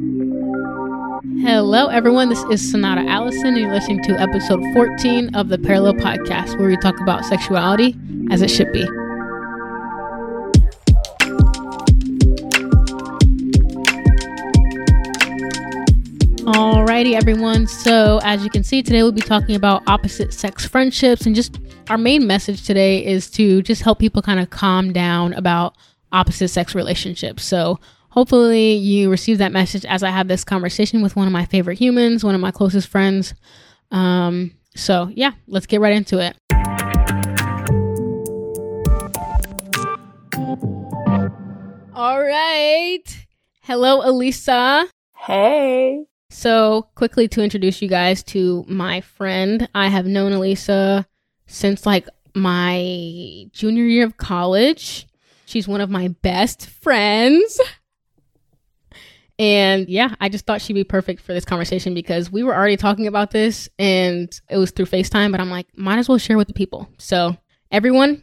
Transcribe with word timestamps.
Hello, 0.00 1.88
everyone. 1.88 2.30
This 2.30 2.42
is 2.44 2.70
Sonata 2.70 3.06
Allison, 3.06 3.48
and 3.48 3.58
you're 3.58 3.70
listening 3.70 4.02
to 4.04 4.18
episode 4.18 4.64
14 4.72 5.34
of 5.34 5.50
the 5.50 5.58
Parallel 5.58 5.92
Podcast, 5.92 6.58
where 6.58 6.68
we 6.68 6.76
talk 6.78 6.98
about 7.00 7.22
sexuality 7.26 7.94
as 8.30 8.40
it 8.40 8.48
should 8.48 8.72
be. 8.72 8.82
Alrighty, 16.46 17.12
everyone. 17.12 17.66
So, 17.66 18.20
as 18.22 18.42
you 18.42 18.48
can 18.48 18.64
see, 18.64 18.82
today 18.82 19.02
we'll 19.02 19.12
be 19.12 19.20
talking 19.20 19.54
about 19.54 19.82
opposite 19.86 20.32
sex 20.32 20.64
friendships, 20.64 21.26
and 21.26 21.34
just 21.34 21.60
our 21.90 21.98
main 21.98 22.26
message 22.26 22.64
today 22.64 23.04
is 23.04 23.30
to 23.32 23.60
just 23.60 23.82
help 23.82 23.98
people 23.98 24.22
kind 24.22 24.40
of 24.40 24.48
calm 24.48 24.94
down 24.94 25.34
about 25.34 25.76
opposite 26.10 26.48
sex 26.48 26.74
relationships. 26.74 27.44
So, 27.44 27.78
hopefully, 28.10 28.74
you 28.74 29.10
receive 29.10 29.38
that 29.38 29.52
message 29.52 29.84
as 29.84 30.02
I 30.02 30.10
have 30.10 30.28
this 30.28 30.44
conversation 30.44 31.02
with 31.02 31.16
one 31.16 31.26
of 31.26 31.32
my 31.32 31.46
favorite 31.46 31.78
humans, 31.78 32.22
one 32.22 32.34
of 32.34 32.40
my 32.40 32.50
closest 32.50 32.88
friends. 32.88 33.34
Um, 33.90 34.52
so, 34.76 35.10
yeah, 35.14 35.32
let's 35.46 35.66
get 35.66 35.80
right 35.80 35.92
into 35.92 36.18
it. 36.18 36.36
All 41.94 42.20
right. 42.20 43.02
Hello, 43.62 44.02
Elisa. 44.02 44.86
Hey. 45.16 46.04
So, 46.30 46.88
quickly 46.94 47.28
to 47.28 47.42
introduce 47.42 47.82
you 47.82 47.88
guys 47.88 48.22
to 48.24 48.64
my 48.68 49.00
friend, 49.00 49.68
I 49.74 49.88
have 49.88 50.06
known 50.06 50.32
Elisa 50.32 51.06
since 51.46 51.84
like 51.84 52.08
my 52.34 53.46
junior 53.52 53.84
year 53.84 54.06
of 54.06 54.16
college. 54.16 55.06
She's 55.44 55.66
one 55.66 55.80
of 55.80 55.90
my 55.90 56.08
best 56.22 56.66
friends. 56.66 57.60
And 59.40 59.88
yeah, 59.88 60.14
I 60.20 60.28
just 60.28 60.44
thought 60.44 60.60
she'd 60.60 60.74
be 60.74 60.84
perfect 60.84 61.22
for 61.22 61.32
this 61.32 61.46
conversation 61.46 61.94
because 61.94 62.30
we 62.30 62.42
were 62.42 62.54
already 62.54 62.76
talking 62.76 63.06
about 63.06 63.30
this 63.30 63.70
and 63.78 64.28
it 64.50 64.58
was 64.58 64.70
through 64.70 64.84
FaceTime, 64.84 65.30
but 65.30 65.40
I'm 65.40 65.48
like, 65.48 65.66
might 65.74 65.98
as 65.98 66.10
well 66.10 66.18
share 66.18 66.36
with 66.36 66.46
the 66.46 66.52
people. 66.52 66.90
So, 66.98 67.38
everyone, 67.72 68.22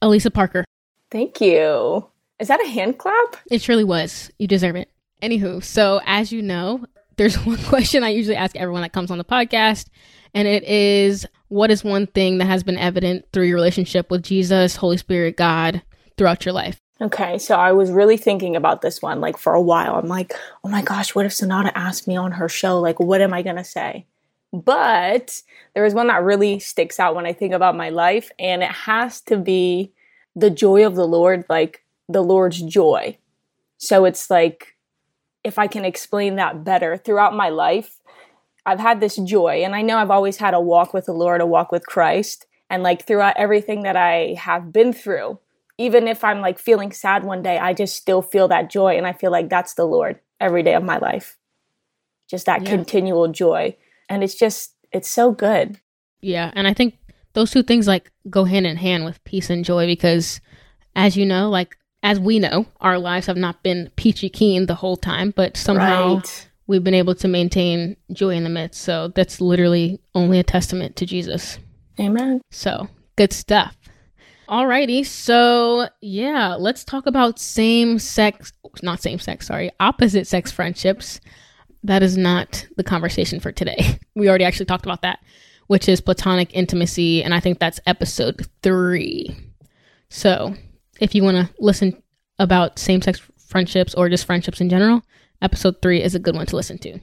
Elisa 0.00 0.30
Parker. 0.30 0.64
Thank 1.10 1.40
you. 1.40 2.06
Is 2.38 2.46
that 2.46 2.62
a 2.64 2.68
hand 2.68 2.98
clap? 2.98 3.38
It 3.50 3.60
surely 3.60 3.82
was. 3.82 4.30
You 4.38 4.46
deserve 4.46 4.76
it. 4.76 4.88
Anywho, 5.20 5.64
so 5.64 6.00
as 6.06 6.30
you 6.30 6.42
know, 6.42 6.84
there's 7.16 7.34
one 7.44 7.60
question 7.64 8.04
I 8.04 8.10
usually 8.10 8.36
ask 8.36 8.54
everyone 8.54 8.82
that 8.82 8.92
comes 8.92 9.10
on 9.10 9.18
the 9.18 9.24
podcast, 9.24 9.88
and 10.32 10.46
it 10.46 10.62
is 10.62 11.26
what 11.48 11.72
is 11.72 11.82
one 11.82 12.06
thing 12.06 12.38
that 12.38 12.46
has 12.46 12.62
been 12.62 12.78
evident 12.78 13.24
through 13.32 13.46
your 13.46 13.56
relationship 13.56 14.12
with 14.12 14.22
Jesus, 14.22 14.76
Holy 14.76 14.96
Spirit, 14.96 15.36
God 15.36 15.82
throughout 16.16 16.44
your 16.44 16.52
life? 16.52 16.78
Okay, 17.02 17.36
so 17.36 17.56
I 17.56 17.72
was 17.72 17.90
really 17.90 18.16
thinking 18.16 18.54
about 18.54 18.80
this 18.80 19.02
one 19.02 19.20
like 19.20 19.36
for 19.36 19.54
a 19.54 19.60
while. 19.60 19.96
I'm 19.96 20.06
like, 20.06 20.34
oh 20.62 20.68
my 20.68 20.82
gosh, 20.82 21.16
what 21.16 21.26
if 21.26 21.32
Sonata 21.32 21.76
asked 21.76 22.06
me 22.06 22.14
on 22.14 22.30
her 22.30 22.48
show? 22.48 22.78
Like, 22.78 23.00
what 23.00 23.20
am 23.20 23.34
I 23.34 23.42
to 23.42 23.64
say? 23.64 24.06
But 24.52 25.42
there 25.74 25.84
is 25.84 25.94
one 25.94 26.06
that 26.06 26.22
really 26.22 26.60
sticks 26.60 27.00
out 27.00 27.16
when 27.16 27.26
I 27.26 27.32
think 27.32 27.54
about 27.54 27.76
my 27.76 27.88
life, 27.88 28.30
and 28.38 28.62
it 28.62 28.70
has 28.70 29.20
to 29.22 29.36
be 29.36 29.90
the 30.36 30.50
joy 30.50 30.86
of 30.86 30.94
the 30.94 31.06
Lord, 31.06 31.44
like 31.48 31.82
the 32.08 32.22
Lord's 32.22 32.62
joy. 32.62 33.18
So 33.78 34.04
it's 34.04 34.30
like, 34.30 34.76
if 35.42 35.58
I 35.58 35.66
can 35.66 35.84
explain 35.84 36.36
that 36.36 36.62
better 36.62 36.96
throughout 36.96 37.34
my 37.34 37.48
life, 37.48 37.98
I've 38.64 38.78
had 38.78 39.00
this 39.00 39.16
joy, 39.16 39.64
and 39.64 39.74
I 39.74 39.82
know 39.82 39.98
I've 39.98 40.12
always 40.12 40.36
had 40.36 40.54
a 40.54 40.60
walk 40.60 40.94
with 40.94 41.06
the 41.06 41.12
Lord, 41.12 41.40
a 41.40 41.46
walk 41.46 41.72
with 41.72 41.84
Christ. 41.84 42.46
And 42.70 42.84
like 42.84 43.06
throughout 43.06 43.36
everything 43.36 43.82
that 43.82 43.96
I 43.96 44.36
have 44.38 44.72
been 44.72 44.92
through, 44.92 45.40
even 45.82 46.06
if 46.06 46.22
I'm 46.22 46.40
like 46.40 46.60
feeling 46.60 46.92
sad 46.92 47.24
one 47.24 47.42
day, 47.42 47.58
I 47.58 47.74
just 47.74 47.96
still 47.96 48.22
feel 48.22 48.46
that 48.48 48.70
joy. 48.70 48.96
And 48.96 49.04
I 49.04 49.12
feel 49.12 49.32
like 49.32 49.48
that's 49.48 49.74
the 49.74 49.84
Lord 49.84 50.20
every 50.38 50.62
day 50.62 50.74
of 50.74 50.84
my 50.84 50.98
life. 50.98 51.36
Just 52.30 52.46
that 52.46 52.62
yeah. 52.62 52.70
continual 52.70 53.26
joy. 53.26 53.76
And 54.08 54.22
it's 54.22 54.36
just, 54.36 54.76
it's 54.92 55.10
so 55.10 55.32
good. 55.32 55.80
Yeah. 56.20 56.52
And 56.54 56.68
I 56.68 56.72
think 56.72 56.96
those 57.32 57.50
two 57.50 57.64
things 57.64 57.88
like 57.88 58.12
go 58.30 58.44
hand 58.44 58.64
in 58.64 58.76
hand 58.76 59.04
with 59.04 59.22
peace 59.24 59.50
and 59.50 59.64
joy 59.64 59.86
because 59.86 60.40
as 60.94 61.16
you 61.16 61.26
know, 61.26 61.50
like 61.50 61.76
as 62.04 62.20
we 62.20 62.38
know, 62.38 62.66
our 62.80 63.00
lives 63.00 63.26
have 63.26 63.36
not 63.36 63.64
been 63.64 63.90
peachy 63.96 64.28
keen 64.28 64.66
the 64.66 64.76
whole 64.76 64.96
time, 64.96 65.32
but 65.34 65.56
somehow 65.56 66.16
right. 66.16 66.48
we've 66.68 66.84
been 66.84 66.94
able 66.94 67.16
to 67.16 67.26
maintain 67.26 67.96
joy 68.12 68.30
in 68.30 68.44
the 68.44 68.50
midst. 68.50 68.82
So 68.82 69.08
that's 69.08 69.40
literally 69.40 70.00
only 70.14 70.38
a 70.38 70.44
testament 70.44 70.94
to 70.96 71.06
Jesus. 71.06 71.58
Amen. 71.98 72.40
So 72.52 72.88
good 73.16 73.32
stuff. 73.32 73.76
Alrighty, 74.52 75.06
so 75.06 75.88
yeah, 76.02 76.56
let's 76.56 76.84
talk 76.84 77.06
about 77.06 77.38
same 77.38 77.98
sex, 77.98 78.52
not 78.82 79.00
same 79.00 79.18
sex, 79.18 79.46
sorry, 79.46 79.70
opposite 79.80 80.26
sex 80.26 80.52
friendships. 80.52 81.20
That 81.82 82.02
is 82.02 82.18
not 82.18 82.66
the 82.76 82.84
conversation 82.84 83.40
for 83.40 83.50
today. 83.50 83.98
We 84.14 84.28
already 84.28 84.44
actually 84.44 84.66
talked 84.66 84.84
about 84.84 85.00
that, 85.00 85.20
which 85.68 85.88
is 85.88 86.02
platonic 86.02 86.54
intimacy, 86.54 87.24
and 87.24 87.32
I 87.32 87.40
think 87.40 87.60
that's 87.60 87.80
episode 87.86 88.46
three. 88.62 89.34
So 90.10 90.54
if 91.00 91.14
you 91.14 91.24
want 91.24 91.38
to 91.38 91.54
listen 91.58 92.02
about 92.38 92.78
same 92.78 93.00
sex 93.00 93.22
friendships 93.48 93.94
or 93.94 94.10
just 94.10 94.26
friendships 94.26 94.60
in 94.60 94.68
general, 94.68 95.00
episode 95.40 95.80
three 95.80 96.02
is 96.02 96.14
a 96.14 96.18
good 96.18 96.36
one 96.36 96.44
to 96.44 96.56
listen 96.56 96.76
to. 96.80 97.00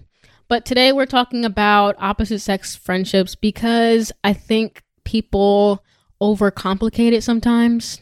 But 0.49 0.67
today 0.67 0.91
we're 0.91 1.07
talking 1.07 1.45
about 1.45 1.95
opposite 1.97 2.41
sex 2.41 2.75
friendships 2.75 3.33
because 3.33 4.11
I 4.23 4.33
think 4.33 4.83
people 5.03 5.83
overcomplicate 6.21 7.13
it 7.13 7.23
sometimes. 7.23 8.01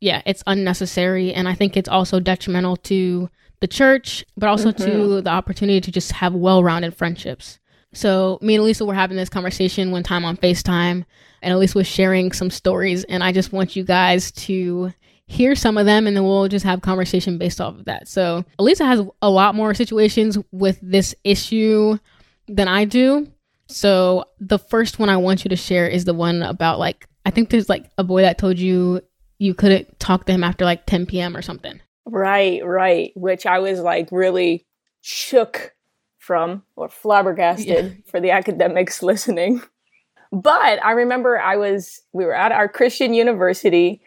Yeah, 0.00 0.22
it's 0.26 0.42
unnecessary. 0.46 1.32
And 1.32 1.48
I 1.48 1.54
think 1.54 1.76
it's 1.76 1.88
also 1.88 2.20
detrimental 2.20 2.76
to 2.78 3.30
the 3.60 3.66
church, 3.66 4.24
but 4.36 4.48
also 4.48 4.70
mm-hmm. 4.72 4.90
to 4.90 5.20
the 5.22 5.30
opportunity 5.30 5.80
to 5.80 5.90
just 5.90 6.12
have 6.12 6.34
well 6.34 6.62
rounded 6.62 6.94
friendships. 6.94 7.58
So 7.94 8.38
me 8.42 8.54
and 8.54 8.62
Elisa 8.62 8.84
were 8.84 8.94
having 8.94 9.16
this 9.16 9.30
conversation 9.30 9.90
one 9.90 10.02
time 10.02 10.24
on 10.24 10.36
FaceTime, 10.36 11.04
and 11.40 11.54
Elisa 11.54 11.78
was 11.78 11.86
sharing 11.86 12.32
some 12.32 12.50
stories, 12.50 13.04
and 13.04 13.24
I 13.24 13.32
just 13.32 13.52
want 13.52 13.74
you 13.74 13.84
guys 13.84 14.30
to 14.32 14.92
hear 15.28 15.54
some 15.54 15.76
of 15.76 15.86
them 15.86 16.06
and 16.06 16.16
then 16.16 16.24
we'll 16.24 16.48
just 16.48 16.64
have 16.64 16.82
conversation 16.82 17.36
based 17.36 17.60
off 17.60 17.74
of 17.74 17.84
that. 17.86 18.06
So 18.06 18.44
Elisa 18.58 18.84
has 18.84 19.02
a 19.20 19.28
lot 19.28 19.54
more 19.54 19.74
situations 19.74 20.38
with 20.52 20.78
this 20.80 21.14
issue 21.24 21.98
than 22.46 22.68
I 22.68 22.84
do. 22.84 23.28
So 23.66 24.26
the 24.38 24.58
first 24.58 24.98
one 24.98 25.08
I 25.08 25.16
want 25.16 25.44
you 25.44 25.48
to 25.48 25.56
share 25.56 25.88
is 25.88 26.04
the 26.04 26.14
one 26.14 26.42
about 26.42 26.78
like 26.78 27.08
I 27.26 27.30
think 27.30 27.50
there's 27.50 27.68
like 27.68 27.90
a 27.98 28.04
boy 28.04 28.22
that 28.22 28.38
told 28.38 28.58
you 28.58 29.02
you 29.38 29.52
couldn't 29.52 30.00
talk 30.00 30.24
to 30.24 30.32
him 30.32 30.42
after 30.42 30.64
like 30.64 30.86
10 30.86 31.04
p.m. 31.04 31.36
or 31.36 31.42
something. 31.42 31.80
Right, 32.06 32.64
right. 32.64 33.12
Which 33.14 33.44
I 33.44 33.58
was 33.58 33.80
like 33.80 34.08
really 34.10 34.64
shook 35.02 35.74
from 36.18 36.62
or 36.74 36.88
flabbergasted 36.88 37.66
yeah. 37.66 38.10
for 38.10 38.20
the 38.20 38.30
academics 38.30 39.02
listening. 39.02 39.60
But 40.32 40.82
I 40.82 40.92
remember 40.92 41.38
I 41.38 41.56
was 41.56 42.00
we 42.14 42.24
were 42.24 42.34
at 42.34 42.52
our 42.52 42.68
Christian 42.68 43.12
university 43.12 44.00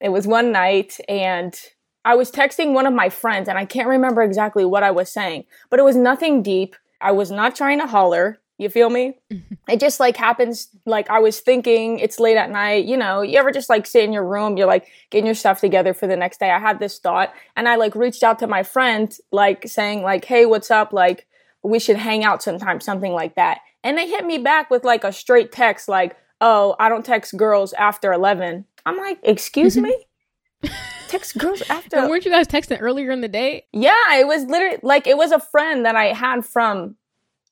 it 0.00 0.08
was 0.08 0.26
one 0.26 0.50
night 0.50 0.98
and 1.08 1.58
I 2.04 2.14
was 2.14 2.30
texting 2.30 2.72
one 2.72 2.86
of 2.86 2.94
my 2.94 3.10
friends 3.10 3.48
and 3.48 3.58
I 3.58 3.66
can't 3.66 3.88
remember 3.88 4.22
exactly 4.22 4.64
what 4.64 4.82
I 4.82 4.90
was 4.90 5.12
saying, 5.12 5.44
but 5.68 5.78
it 5.78 5.84
was 5.84 5.96
nothing 5.96 6.42
deep. 6.42 6.74
I 7.00 7.12
was 7.12 7.30
not 7.30 7.54
trying 7.54 7.78
to 7.80 7.86
holler. 7.86 8.40
You 8.60 8.68
feel 8.68 8.90
me? 8.90 9.14
Mm-hmm. 9.32 9.54
it 9.68 9.80
just 9.80 10.00
like 10.00 10.16
happens 10.16 10.68
like 10.84 11.08
I 11.08 11.18
was 11.18 11.40
thinking 11.40 11.98
it's 11.98 12.20
late 12.20 12.36
at 12.36 12.50
night, 12.50 12.84
you 12.84 12.96
know, 12.96 13.22
you 13.22 13.38
ever 13.38 13.50
just 13.50 13.70
like 13.70 13.86
sit 13.86 14.04
in 14.04 14.12
your 14.12 14.26
room, 14.26 14.56
you're 14.56 14.66
like 14.66 14.86
getting 15.10 15.26
your 15.26 15.34
stuff 15.34 15.60
together 15.60 15.94
for 15.94 16.06
the 16.06 16.16
next 16.16 16.40
day. 16.40 16.50
I 16.50 16.58
had 16.58 16.78
this 16.78 16.98
thought 16.98 17.32
and 17.56 17.68
I 17.68 17.76
like 17.76 17.94
reached 17.94 18.22
out 18.22 18.38
to 18.40 18.46
my 18.46 18.62
friend 18.62 19.16
like 19.32 19.66
saying 19.66 20.02
like, 20.02 20.24
"Hey, 20.24 20.46
what's 20.46 20.70
up? 20.70 20.92
Like 20.92 21.26
we 21.62 21.78
should 21.78 21.96
hang 21.96 22.24
out 22.24 22.42
sometime," 22.42 22.80
something 22.80 23.12
like 23.12 23.34
that. 23.36 23.60
And 23.82 23.96
they 23.96 24.08
hit 24.08 24.26
me 24.26 24.38
back 24.38 24.70
with 24.70 24.84
like 24.84 25.04
a 25.04 25.12
straight 25.12 25.52
text 25.52 25.88
like, 25.88 26.16
"Oh, 26.40 26.76
I 26.78 26.88
don't 26.88 27.04
text 27.04 27.36
girls 27.36 27.72
after 27.72 28.12
11." 28.12 28.66
I'm 28.86 28.96
like, 28.96 29.18
excuse 29.22 29.76
mm-hmm. 29.76 29.84
me? 29.84 30.70
Text 31.08 31.38
girls 31.38 31.62
after. 31.68 31.96
And 31.98 32.08
weren't 32.08 32.24
you 32.24 32.30
guys 32.30 32.46
texting 32.46 32.78
earlier 32.80 33.10
in 33.10 33.20
the 33.20 33.28
day? 33.28 33.64
Yeah, 33.72 34.14
it 34.14 34.26
was 34.26 34.44
literally 34.44 34.78
like 34.82 35.06
it 35.06 35.16
was 35.16 35.32
a 35.32 35.40
friend 35.40 35.84
that 35.84 35.96
I 35.96 36.06
had 36.06 36.44
from 36.44 36.96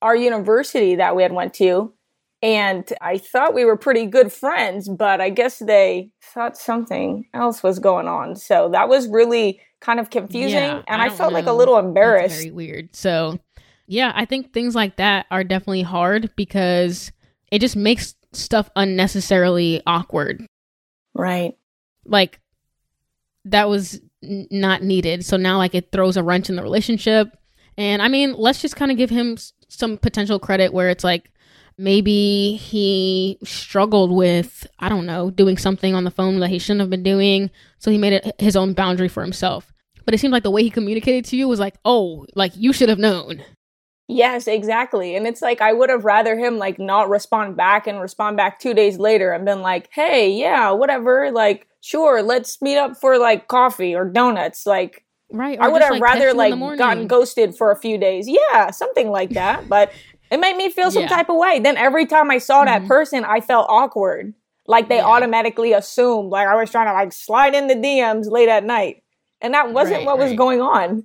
our 0.03 0.17
university 0.17 0.97
that 0.97 1.17
we 1.17 1.23
had 1.23 1.33
went 1.33 1.55
to. 1.55 1.93
And 2.41 2.91
I 3.01 3.19
thought 3.19 3.55
we 3.55 3.65
were 3.65 3.77
pretty 3.77 4.07
good 4.07 4.33
friends, 4.33 4.89
but 4.89 5.21
I 5.21 5.29
guess 5.29 5.59
they 5.59 6.13
thought 6.23 6.57
something 6.57 7.25
else 7.35 7.65
was 7.65 7.81
going 7.81 8.07
on. 8.07 8.37
So 8.37 8.69
that 8.71 8.89
was 8.89 9.09
really 9.09 9.61
kind 9.81 9.99
of 9.99 10.11
confusing. 10.11 10.53
Yeah, 10.53 10.83
and 10.87 11.03
I, 11.03 11.07
I 11.07 11.09
felt 11.11 11.33
know. 11.33 11.39
like 11.39 11.47
a 11.47 11.53
little 11.53 11.79
embarrassed. 11.79 12.29
That's 12.29 12.43
very 12.45 12.53
weird. 12.53 12.95
So, 12.95 13.41
yeah, 13.89 14.13
I 14.15 14.25
think 14.25 14.53
things 14.53 14.77
like 14.77 14.97
that 14.97 15.27
are 15.33 15.43
definitely 15.43 15.83
hard 15.83 16.31
because 16.37 17.11
it 17.51 17.61
just 17.61 17.75
makes 17.75 18.15
stuff 18.33 18.71
unnecessarily 18.77 19.83
awkward. 19.87 20.47
Right. 21.15 21.57
Like 22.05 22.41
that 23.47 23.69
was 23.69 24.01
n- 24.23 24.47
not 24.51 24.83
needed. 24.83 25.25
So 25.25 25.37
now 25.37 25.59
like 25.59 25.75
it 25.75 25.91
throws 25.91 26.17
a 26.17 26.23
wrench 26.23 26.49
in 26.49 26.57
the 26.57 26.63
relationship. 26.63 27.37
And 27.77 28.03
I 28.03 28.09
mean, 28.09 28.35
let's 28.35 28.61
just 28.61 28.77
kind 28.77 28.91
of 28.91 28.97
give 28.97 29.11
him 29.11 29.37
some 29.69 29.97
potential 29.99 30.39
credit 30.39 30.73
where 30.73 30.89
it's 30.91 31.05
like 31.05 31.31
maybe 31.77 32.57
he 32.57 33.39
struggled 33.45 34.11
with 34.11 34.67
I 34.81 34.89
don't 34.89 35.07
know, 35.07 35.31
doing 35.31 35.57
something 35.57 35.95
on 35.95 36.05
the 36.05 36.11
phone 36.11 36.41
that 36.41 36.51
he 36.51 36.59
shouldn't 36.59 36.81
have 36.81 36.91
been 36.91 37.03
doing, 37.03 37.51
so 37.79 37.91
he 37.91 37.99
made 37.99 38.15
it 38.15 38.41
his 38.41 38.57
own 38.57 38.73
boundary 38.75 39.09
for 39.09 39.23
himself. 39.23 39.73
but 40.05 40.15
it 40.15 40.19
seemed 40.19 40.33
like 40.33 40.43
the 40.43 40.51
way 40.51 40.63
he 40.63 40.71
communicated 40.71 41.25
to 41.27 41.37
you 41.37 41.47
was 41.47 41.61
like, 41.61 41.77
oh, 41.85 42.27
like 42.35 42.53
you 42.57 42.73
should 42.73 42.89
have 42.89 42.99
known. 42.99 43.45
Yes, 44.11 44.49
exactly. 44.49 45.15
And 45.15 45.27
it's 45.27 45.43
like 45.43 45.61
I 45.61 45.75
would 45.75 45.91
have 45.91 46.07
rather 46.07 46.35
him 46.39 46.57
like 46.57 46.79
not 46.79 47.11
respond 47.11 47.57
back 47.59 47.87
and 47.87 48.01
respond 48.01 48.39
back 48.39 48.59
two 48.59 48.73
days 48.73 48.97
later 48.99 49.33
and 49.33 49.45
been 49.45 49.61
like, 49.61 49.91
hey, 49.93 50.31
yeah, 50.31 50.71
whatever. 50.71 51.31
Like, 51.31 51.69
sure, 51.83 52.23
let's 52.23 52.63
meet 52.63 52.79
up 52.79 52.97
for 52.97 53.19
like 53.19 53.49
coffee 53.49 53.95
or 53.95 54.07
donuts. 54.07 54.65
Like, 54.65 55.05
Right. 55.31 55.59
I 55.61 55.69
would 55.69 55.83
have 55.83 55.93
like, 55.93 56.03
rather 56.03 56.21
text 56.21 56.37
you 56.37 56.43
in 56.53 56.59
the 56.59 56.67
like 56.67 56.79
gotten 56.79 57.07
ghosted 57.07 57.55
for 57.57 57.71
a 57.71 57.77
few 57.77 57.99
days. 57.99 58.27
Yeah, 58.29 58.71
something 58.71 59.11
like 59.11 59.31
that. 59.35 59.69
But 59.69 59.93
it 60.31 60.39
made 60.41 60.57
me 60.57 60.71
feel 60.71 60.91
some 60.91 61.03
Yeah. 61.03 61.09
type 61.09 61.29
of 61.29 61.37
way. 61.37 61.59
Then 61.59 61.77
every 61.77 62.07
time 62.07 62.31
I 62.31 62.39
saw 62.39 62.65
that 62.65 62.83
Mhm. 62.83 62.89
person, 62.89 63.25
I 63.25 63.41
felt 63.41 63.67
awkward. 63.69 64.35
Like 64.67 64.89
they 64.89 64.97
Yeah. 64.97 65.07
automatically 65.07 65.73
assumed 65.73 66.31
like 66.31 66.47
I 66.47 66.55
was 66.57 66.71
trying 66.71 66.87
to 66.89 66.93
like 66.93 67.13
slide 67.13 67.55
in 67.55 67.67
the 67.69 67.75
DMs 67.75 68.31
late 68.31 68.49
at 68.49 68.65
night. 68.65 69.03
And 69.41 69.55
that 69.55 69.73
wasn't 69.73 69.99
Right, 69.99 70.07
what 70.07 70.19
was 70.19 70.33
going 70.33 70.61
on. 70.61 71.05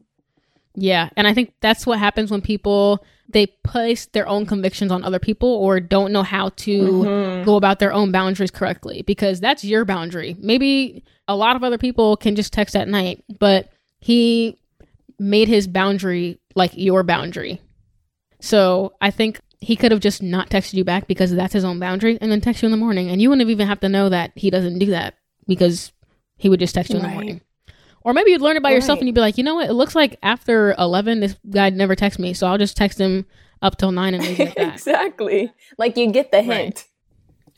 Yeah, 0.75 1.09
and 1.15 1.27
I 1.27 1.33
think 1.33 1.53
that's 1.61 1.85
what 1.85 1.99
happens 1.99 2.31
when 2.31 2.41
people 2.41 3.03
they 3.29 3.47
place 3.63 4.05
their 4.07 4.27
own 4.27 4.45
convictions 4.45 4.91
on 4.91 5.03
other 5.03 5.17
people 5.17 5.47
or 5.49 5.79
don't 5.79 6.11
know 6.11 6.23
how 6.23 6.49
to 6.49 6.81
Mhm. 6.87 7.45
go 7.45 7.55
about 7.55 7.79
their 7.79 7.91
own 7.93 8.11
boundaries 8.11 8.51
correctly 8.51 9.01
because 9.07 9.39
that's 9.39 9.63
your 9.63 9.85
boundary. 9.85 10.35
Maybe 10.39 11.03
a 11.27 11.35
lot 11.35 11.55
of 11.55 11.63
other 11.63 11.77
people 11.77 12.17
can 12.17 12.35
just 12.35 12.51
text 12.53 12.75
at 12.75 12.87
night, 12.87 13.23
but 13.39 13.69
he 14.03 14.57
made 15.17 15.47
his 15.47 15.67
boundary 15.67 16.39
like 16.55 16.71
your 16.75 17.03
boundary. 17.03 17.61
So, 18.41 18.93
I 18.99 19.09
think 19.11 19.39
he 19.61 19.77
could 19.77 19.91
have 19.91 20.01
just 20.01 20.21
not 20.21 20.49
texted 20.49 20.73
you 20.73 20.83
back 20.83 21.07
because 21.07 21.33
that's 21.33 21.53
his 21.53 21.63
own 21.63 21.79
boundary 21.79 22.17
and 22.19 22.29
then 22.29 22.41
text 22.41 22.61
you 22.61 22.65
in 22.67 22.71
the 22.71 22.77
morning 22.77 23.09
and 23.09 23.21
you 23.21 23.29
wouldn't 23.29 23.49
even 23.49 23.65
have 23.67 23.79
to 23.79 23.87
know 23.87 24.09
that 24.09 24.33
he 24.35 24.49
doesn't 24.49 24.77
do 24.79 24.87
that 24.87 25.13
because 25.47 25.93
he 26.35 26.49
would 26.49 26.59
just 26.59 26.75
text 26.75 26.89
you 26.91 26.97
in 26.97 27.01
the 27.03 27.07
Right. 27.07 27.13
morning. 27.13 27.41
Or 28.01 28.11
maybe 28.13 28.31
you'd 28.31 28.41
learn 28.41 28.57
it 28.57 28.63
by 28.63 28.71
yourself 28.71 28.99
and 28.99 29.07
you'd 29.07 29.15
be 29.15 29.21
like, 29.21 29.37
you 29.37 29.45
know 29.45 29.55
what? 29.55 29.69
It 29.69 29.73
looks 29.73 29.95
like 29.95 30.17
after 30.21 30.75
11, 30.77 31.21
this 31.21 31.37
guy 31.49 31.69
never 31.69 31.95
texts 31.95 32.19
me. 32.19 32.33
So 32.33 32.45
I'll 32.47 32.57
just 32.57 32.75
text 32.75 32.99
him 32.99 33.25
up 33.61 33.77
till 33.77 33.93
9 33.93 34.13
and 34.13 34.23
leave 34.27 34.39
it 34.41 34.53
exactly. 34.57 35.53
Like 35.77 35.95
you 35.95 36.11
get 36.11 36.31
the 36.31 36.41
hint. 36.41 36.49
Right. 36.49 36.85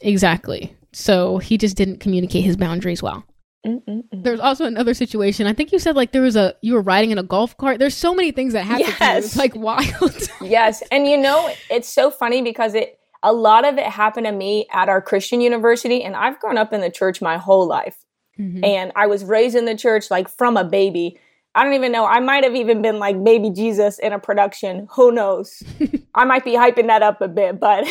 exactly. 0.02 0.76
So 0.94 1.40
he 1.40 1.58
just 1.58 1.76
didn't 1.76 2.00
communicate 2.00 2.44
his 2.44 2.56
boundaries 2.58 3.02
well. 3.02 3.24
Mm-mm-mm. 3.66 4.04
There's 4.24 4.40
also 4.40 4.66
another 4.66 4.94
situation. 4.94 5.48
I 5.48 5.54
think 5.54 5.72
you 5.72 5.80
said 5.80 5.96
like 5.96 6.12
there 6.12 6.22
was 6.22 6.36
a, 6.36 6.54
you 6.62 6.74
were 6.74 6.82
riding 6.82 7.12
in 7.12 7.18
a 7.18 7.24
golf 7.24 7.58
cart. 7.58 7.80
There's 7.80 7.96
so 7.96 8.14
many 8.14 8.32
things 8.32 8.54
that 8.54 8.64
happened 8.64 8.86
to 8.86 8.92
you. 8.92 8.98
Yes. 9.00 9.26
It's 9.26 9.36
like 9.38 9.56
wild. 9.56 10.30
yes 10.42 10.84
and 10.92 11.08
you 11.08 11.18
know 11.18 11.52
it's 11.72 11.90
so 11.90 12.12
funny 12.12 12.42
because 12.42 12.76
it 12.76 13.00
a 13.24 13.34
lot 13.34 13.66
of 13.66 13.78
it 13.78 13.86
happened 13.86 14.28
to 14.28 14.32
me 14.32 14.68
at 14.72 14.88
our 14.90 15.02
christian 15.02 15.42
university 15.42 16.04
and 16.04 16.16
i've 16.16 16.40
grown 16.40 16.58
up 16.58 16.72
in 16.74 16.82
the 16.82 16.92
church 16.92 17.22
my 17.22 17.38
whole 17.38 17.66
life 17.68 17.98
Mhm. 18.40 18.64
and 18.66 18.92
i 18.96 19.08
was 19.08 19.24
raised 19.24 19.56
in 19.56 19.66
the 19.66 19.76
church 19.76 20.12
like 20.12 20.28
from 20.30 20.58
a 20.58 20.64
baby 20.64 21.18
i 21.56 21.63
don't 21.63 21.74
even 21.74 21.92
know. 21.92 22.06
I 22.06 22.19
might 22.19 22.44
have 22.44 22.56
even 22.56 22.81
been 22.81 23.00
like 23.00 23.24
baby 23.24 23.50
jesus 23.50 23.98
in 24.00 24.13
a 24.13 24.19
production. 24.19 24.88
Who 24.92 25.12
knows? 25.12 25.63
I 26.16 26.25
might 26.25 26.46
be 26.46 26.52
hyping 26.52 26.88
that 26.88 27.02
up 27.02 27.22
a 27.22 27.28
bit 27.28 27.60
but 27.60 27.86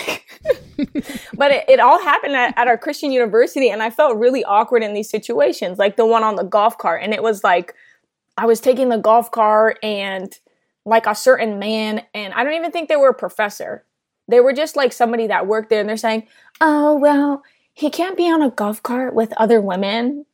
but 1.35 1.51
it, 1.51 1.65
it 1.69 1.81
all 1.81 2.01
happened 2.03 2.35
at, 2.35 2.57
at 2.57 2.69
our 2.69 2.79
christian 2.79 3.11
university 3.11 3.71
and 3.71 3.83
i 3.83 3.91
felt 3.91 4.17
really 4.17 4.45
awkward 4.45 4.83
in 4.83 4.95
these 4.95 5.11
situations 5.11 5.79
like 5.79 5.97
the 5.97 6.07
one 6.07 6.23
on 6.23 6.37
the 6.37 6.45
golf 6.45 6.79
cart. 6.79 7.03
And 7.03 7.13
it 7.13 7.23
was 7.23 7.43
like 7.43 7.75
i 8.37 8.47
was 8.47 8.61
taking 8.61 8.89
the 8.91 8.99
golf 8.99 9.31
cart 9.31 9.79
and 9.83 10.39
like 10.85 11.07
a 11.07 11.15
certain 11.15 11.59
man 11.59 12.03
and 12.13 12.35
i 12.35 12.45
don't 12.45 12.55
even 12.55 12.71
think 12.71 12.89
they 12.89 12.97
were 12.97 13.11
a 13.11 13.15
professor. 13.15 13.85
They 14.27 14.41
were 14.41 14.55
just 14.55 14.75
like 14.75 14.93
somebody 14.93 15.27
that 15.27 15.47
worked 15.47 15.69
there 15.69 15.81
and 15.81 15.89
they're 15.89 15.97
saying 15.97 16.27
oh 16.61 16.97
well 16.97 17.43
he 17.75 17.91
can't 17.91 18.17
be 18.17 18.31
on 18.31 18.41
a 18.41 18.51
golf 18.51 18.83
cart 18.83 19.15
with 19.15 19.33
other 19.37 19.61
women 19.61 20.27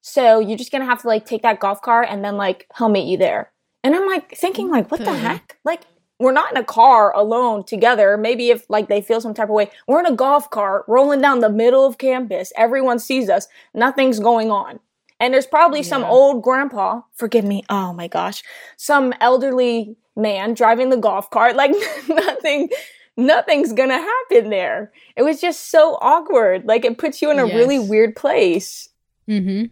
so 0.00 0.38
you're 0.38 0.58
just 0.58 0.72
gonna 0.72 0.84
have 0.84 1.02
to 1.02 1.08
like 1.08 1.26
take 1.26 1.42
that 1.42 1.60
golf 1.60 1.82
cart 1.82 2.08
and 2.10 2.24
then 2.24 2.36
like 2.36 2.66
he'll 2.76 2.88
meet 2.88 3.08
you 3.08 3.16
there. 3.16 3.50
And 3.84 3.94
i'm 3.94 4.06
like 4.06 4.36
thinking 4.36 4.68
like 4.70 4.90
what 4.90 5.04
the 5.04 5.14
heck? 5.14 5.58
Like 5.64 5.82
we're 6.18 6.32
not 6.32 6.50
in 6.50 6.56
a 6.56 6.64
car 6.64 7.14
alone 7.14 7.64
together. 7.64 8.16
Maybe 8.16 8.50
if 8.50 8.68
like 8.68 8.88
they 8.88 9.00
feel 9.00 9.20
some 9.20 9.34
type 9.34 9.48
of 9.48 9.54
way 9.54 9.70
we're 9.86 10.00
in 10.00 10.06
a 10.06 10.16
golf 10.16 10.50
cart 10.50 10.84
rolling 10.88 11.20
down 11.20 11.40
the 11.40 11.50
middle 11.50 11.86
of 11.86 11.98
campus. 11.98 12.52
Everyone 12.56 12.98
sees 12.98 13.28
us. 13.28 13.46
Nothing's 13.74 14.18
going 14.20 14.50
on. 14.50 14.80
And 15.20 15.34
there's 15.34 15.46
probably 15.46 15.82
some 15.82 16.04
old 16.04 16.42
grandpa 16.42 17.02
forgive 17.14 17.44
me 17.44 17.64
oh 17.68 17.92
my 17.92 18.08
gosh 18.08 18.42
some 18.76 19.12
elderly 19.20 19.96
man 20.16 20.54
driving 20.54 20.90
the 20.90 20.96
golf 20.96 21.30
cart 21.30 21.56
like 21.56 21.72
nothing 22.08 22.68
nothing's 23.16 23.72
gonna 23.72 23.98
happen 23.98 24.50
there. 24.50 24.92
It 25.16 25.22
was 25.22 25.40
just 25.40 25.70
so 25.70 25.98
awkward. 26.00 26.64
Like 26.66 26.84
it 26.84 26.98
puts 26.98 27.20
you 27.20 27.30
in 27.30 27.38
a 27.38 27.46
really 27.46 27.78
weird 27.78 28.16
place. 28.16 28.88
Hmm 29.26 29.66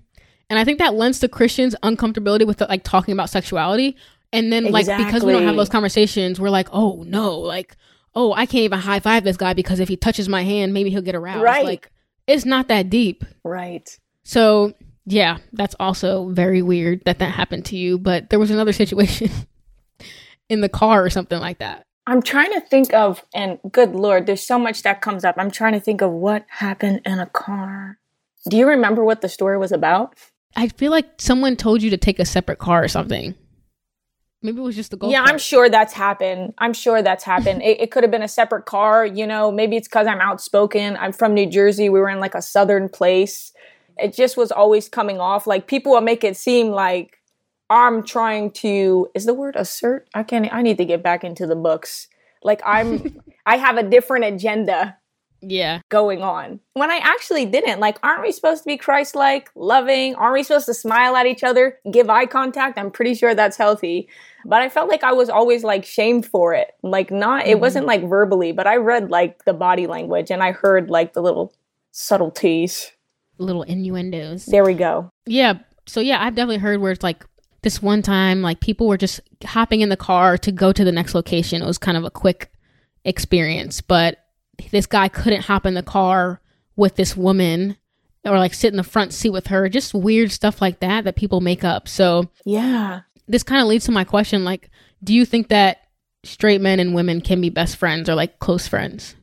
And 0.48 0.58
I 0.58 0.64
think 0.64 0.78
that 0.78 0.94
lends 0.94 1.18
to 1.20 1.28
Christians 1.28 1.74
uncomfortability 1.82 2.46
with 2.46 2.60
like 2.60 2.84
talking 2.84 3.12
about 3.12 3.30
sexuality. 3.30 3.96
And 4.32 4.52
then 4.52 4.70
like 4.70 4.86
because 4.86 5.24
we 5.24 5.32
don't 5.32 5.44
have 5.44 5.56
those 5.56 5.68
conversations, 5.68 6.40
we're 6.40 6.50
like, 6.50 6.68
oh 6.72 7.04
no, 7.06 7.38
like, 7.38 7.76
oh, 8.14 8.32
I 8.32 8.46
can't 8.46 8.62
even 8.62 8.78
high 8.78 9.00
five 9.00 9.24
this 9.24 9.36
guy 9.36 9.54
because 9.54 9.80
if 9.80 9.88
he 9.88 9.96
touches 9.96 10.28
my 10.28 10.42
hand, 10.42 10.74
maybe 10.74 10.90
he'll 10.90 11.02
get 11.02 11.14
aroused. 11.14 11.42
Right. 11.42 11.64
Like 11.64 11.90
it's 12.26 12.44
not 12.44 12.68
that 12.68 12.90
deep. 12.90 13.24
right 13.44 13.88
So 14.24 14.74
yeah, 15.04 15.38
that's 15.52 15.76
also 15.78 16.30
very 16.30 16.62
weird 16.62 17.02
that 17.04 17.20
that 17.20 17.30
happened 17.30 17.64
to 17.66 17.76
you. 17.76 17.98
But 17.98 18.30
there 18.30 18.38
was 18.38 18.50
another 18.50 18.72
situation 18.82 19.30
in 20.48 20.60
the 20.60 20.68
car 20.68 21.04
or 21.04 21.10
something 21.10 21.40
like 21.40 21.58
that. 21.58 21.84
i'm 22.06 22.22
trying 22.22 22.52
to 22.52 22.60
think 22.60 22.92
of 22.94 23.24
and 23.34 23.58
good 23.72 23.94
lord 23.94 24.26
there's 24.26 24.46
so 24.46 24.58
much 24.58 24.82
that 24.82 25.00
comes 25.00 25.24
up 25.24 25.34
i'm 25.38 25.50
trying 25.50 25.72
to 25.72 25.80
think 25.80 26.00
of 26.00 26.10
what 26.10 26.44
happened 26.48 27.00
in 27.04 27.18
a 27.18 27.26
car 27.26 27.98
do 28.48 28.56
you 28.56 28.66
remember 28.68 29.04
what 29.04 29.22
the 29.22 29.28
story 29.28 29.58
was 29.58 29.72
about 29.72 30.14
I 30.56 30.68
feel 30.68 30.90
like 30.90 31.06
someone 31.18 31.54
told 31.54 31.82
you 31.82 31.90
to 31.90 31.98
take 31.98 32.18
a 32.18 32.24
separate 32.24 32.58
car 32.58 32.82
or 32.82 32.88
something. 32.88 33.34
Maybe 34.42 34.58
it 34.58 34.62
was 34.62 34.76
just 34.76 34.90
the 34.90 34.96
golf. 34.96 35.12
yeah, 35.12 35.22
I'm 35.22 35.38
sure 35.38 35.68
that's 35.68 35.92
happened. 35.92 36.54
I'm 36.58 36.72
sure 36.72 37.02
that's 37.02 37.24
happened. 37.24 37.62
it, 37.62 37.80
it 37.80 37.90
could 37.90 38.04
have 38.04 38.10
been 38.10 38.22
a 38.22 38.28
separate 38.28 38.64
car, 38.64 39.04
you 39.04 39.26
know, 39.26 39.50
maybe 39.50 39.76
it's 39.76 39.88
because 39.88 40.06
I'm 40.06 40.20
outspoken. 40.20 40.96
I'm 40.96 41.12
from 41.12 41.34
New 41.34 41.48
Jersey. 41.48 41.88
We 41.88 42.00
were 42.00 42.08
in 42.08 42.20
like 42.20 42.34
a 42.34 42.42
southern 42.42 42.88
place. 42.88 43.52
It 43.98 44.14
just 44.14 44.36
was 44.36 44.52
always 44.52 44.88
coming 44.88 45.20
off. 45.20 45.46
Like 45.46 45.66
people 45.66 45.92
will 45.92 46.00
make 46.00 46.22
it 46.22 46.36
seem 46.36 46.68
like 46.68 47.18
I'm 47.70 48.02
trying 48.02 48.50
to, 48.52 49.08
is 49.14 49.26
the 49.26 49.34
word 49.34 49.56
assert? 49.56 50.08
I 50.14 50.22
can't, 50.22 50.52
I 50.52 50.62
need 50.62 50.78
to 50.78 50.84
get 50.84 51.02
back 51.02 51.24
into 51.24 51.46
the 51.46 51.56
books. 51.56 52.08
Like 52.42 52.62
I'm, 52.64 53.20
I 53.46 53.56
have 53.56 53.78
a 53.78 53.82
different 53.82 54.26
agenda 54.26 54.96
Yeah. 55.48 55.80
going 55.90 56.22
on 56.22 56.58
when 56.74 56.90
I 56.90 56.96
actually 57.02 57.46
didn't. 57.46 57.78
Like, 57.78 57.98
aren't 58.02 58.22
we 58.22 58.32
supposed 58.32 58.62
to 58.64 58.66
be 58.66 58.76
Christ 58.76 59.14
like, 59.14 59.48
loving? 59.54 60.14
Aren't 60.16 60.34
we 60.34 60.42
supposed 60.42 60.66
to 60.66 60.74
smile 60.74 61.14
at 61.16 61.26
each 61.26 61.44
other, 61.44 61.78
give 61.90 62.10
eye 62.10 62.26
contact? 62.26 62.78
I'm 62.78 62.90
pretty 62.90 63.14
sure 63.14 63.34
that's 63.34 63.56
healthy. 63.56 64.08
But 64.44 64.62
I 64.62 64.68
felt 64.68 64.88
like 64.88 65.02
I 65.04 65.12
was 65.12 65.28
always 65.28 65.62
like 65.64 65.84
shamed 65.84 66.26
for 66.26 66.52
it. 66.54 66.72
Like, 66.82 67.10
not, 67.10 67.46
it 67.46 67.56
Mhm. 67.56 67.60
wasn't 67.60 67.86
like 67.86 68.02
verbally, 68.08 68.52
but 68.52 68.66
I 68.66 68.76
read 68.76 69.10
like 69.10 69.44
the 69.44 69.52
body 69.54 69.86
language 69.86 70.30
and 70.30 70.42
I 70.42 70.52
heard 70.52 70.90
like 70.90 71.12
the 71.14 71.22
little 71.22 71.52
subtleties. 71.92 72.92
Little 73.38 73.62
innuendos. 73.64 74.46
There 74.46 74.64
we 74.64 74.74
go. 74.74 75.10
Yeah. 75.26 75.54
So 75.86 76.00
yeah, 76.00 76.22
I've 76.22 76.34
definitely 76.34 76.58
heard 76.58 76.80
where 76.80 76.92
it's 76.92 77.02
like 77.02 77.24
this 77.62 77.82
one 77.82 78.00
time, 78.02 78.42
like 78.42 78.60
people 78.60 78.86
were 78.86 78.96
just 78.96 79.20
hopping 79.44 79.80
in 79.80 79.88
the 79.88 79.96
car 79.96 80.38
to 80.38 80.52
go 80.52 80.72
to 80.72 80.84
the 80.84 80.92
next 80.92 81.14
location. 81.14 81.62
It 81.62 81.66
was 81.66 81.78
kind 81.78 81.96
of 81.96 82.04
a 82.04 82.10
quick 82.10 82.50
experience, 83.04 83.80
but 83.80 84.18
this 84.70 84.86
guy 84.86 85.08
couldn't 85.08 85.42
hop 85.42 85.66
in 85.66 85.74
the 85.74 85.82
car 85.82 86.40
with 86.76 86.96
this 86.96 87.16
woman 87.16 87.76
or 88.24 88.38
like 88.38 88.54
sit 88.54 88.72
in 88.72 88.76
the 88.76 88.82
front 88.82 89.12
seat 89.12 89.30
with 89.30 89.46
her. 89.48 89.68
Just 89.68 89.94
weird 89.94 90.32
stuff 90.32 90.60
like 90.60 90.80
that 90.80 91.04
that 91.04 91.16
people 91.16 91.40
make 91.40 91.64
up. 91.64 91.88
So 91.88 92.28
Yeah. 92.44 93.00
this 93.28 93.42
kind 93.42 93.60
of 93.62 93.68
leads 93.68 93.84
to 93.86 93.92
my 93.92 94.04
question 94.04 94.44
like, 94.44 94.70
do 95.02 95.14
you 95.14 95.24
think 95.24 95.48
that 95.48 95.78
straight 96.24 96.60
men 96.60 96.80
and 96.80 96.94
women 96.94 97.20
can 97.20 97.40
be 97.40 97.50
best 97.50 97.76
friends 97.76 98.08
or 98.08 98.14
like 98.14 98.38
close 98.38 98.66
friends? 98.66 99.14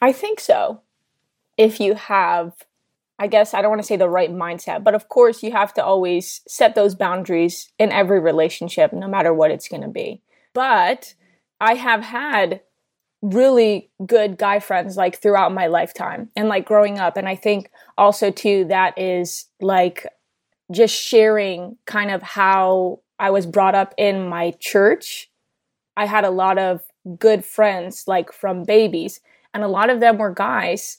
I 0.00 0.12
think 0.12 0.40
so. 0.40 0.82
If 1.56 1.80
you 1.80 1.94
have, 1.94 2.52
I 3.18 3.26
guess 3.26 3.54
I 3.54 3.62
don't 3.62 3.70
want 3.70 3.80
to 3.82 3.86
say 3.86 3.96
the 3.96 4.08
right 4.08 4.30
mindset, 4.30 4.84
but 4.84 4.94
of 4.94 5.08
course 5.08 5.42
you 5.42 5.52
have 5.52 5.72
to 5.74 5.84
always 5.84 6.42
set 6.46 6.74
those 6.74 6.94
boundaries 6.94 7.72
in 7.78 7.90
every 7.90 8.20
relationship, 8.20 8.92
no 8.92 9.08
matter 9.08 9.32
what 9.32 9.50
it's 9.50 9.68
going 9.68 9.82
to 9.82 9.88
be. 9.88 10.22
But 10.52 11.14
I 11.60 11.74
have 11.74 12.02
had 12.02 12.60
really 13.34 13.90
good 14.06 14.38
guy 14.38 14.60
friends 14.60 14.96
like 14.96 15.20
throughout 15.20 15.52
my 15.52 15.66
lifetime 15.66 16.30
and 16.36 16.48
like 16.48 16.64
growing 16.64 16.98
up. 16.98 17.16
And 17.16 17.28
I 17.28 17.34
think 17.34 17.70
also 17.98 18.30
too, 18.30 18.66
that 18.68 18.96
is 18.98 19.46
like 19.60 20.06
just 20.72 20.94
sharing 20.94 21.76
kind 21.86 22.10
of 22.10 22.22
how 22.22 23.00
I 23.18 23.30
was 23.30 23.46
brought 23.46 23.74
up 23.74 23.94
in 23.98 24.28
my 24.28 24.52
church. 24.60 25.28
I 25.96 26.06
had 26.06 26.24
a 26.24 26.30
lot 26.30 26.58
of 26.58 26.82
good 27.18 27.44
friends 27.44 28.04
like 28.06 28.32
from 28.32 28.62
babies 28.62 29.20
and 29.52 29.64
a 29.64 29.68
lot 29.68 29.90
of 29.90 30.00
them 30.00 30.18
were 30.18 30.32
guys. 30.32 30.98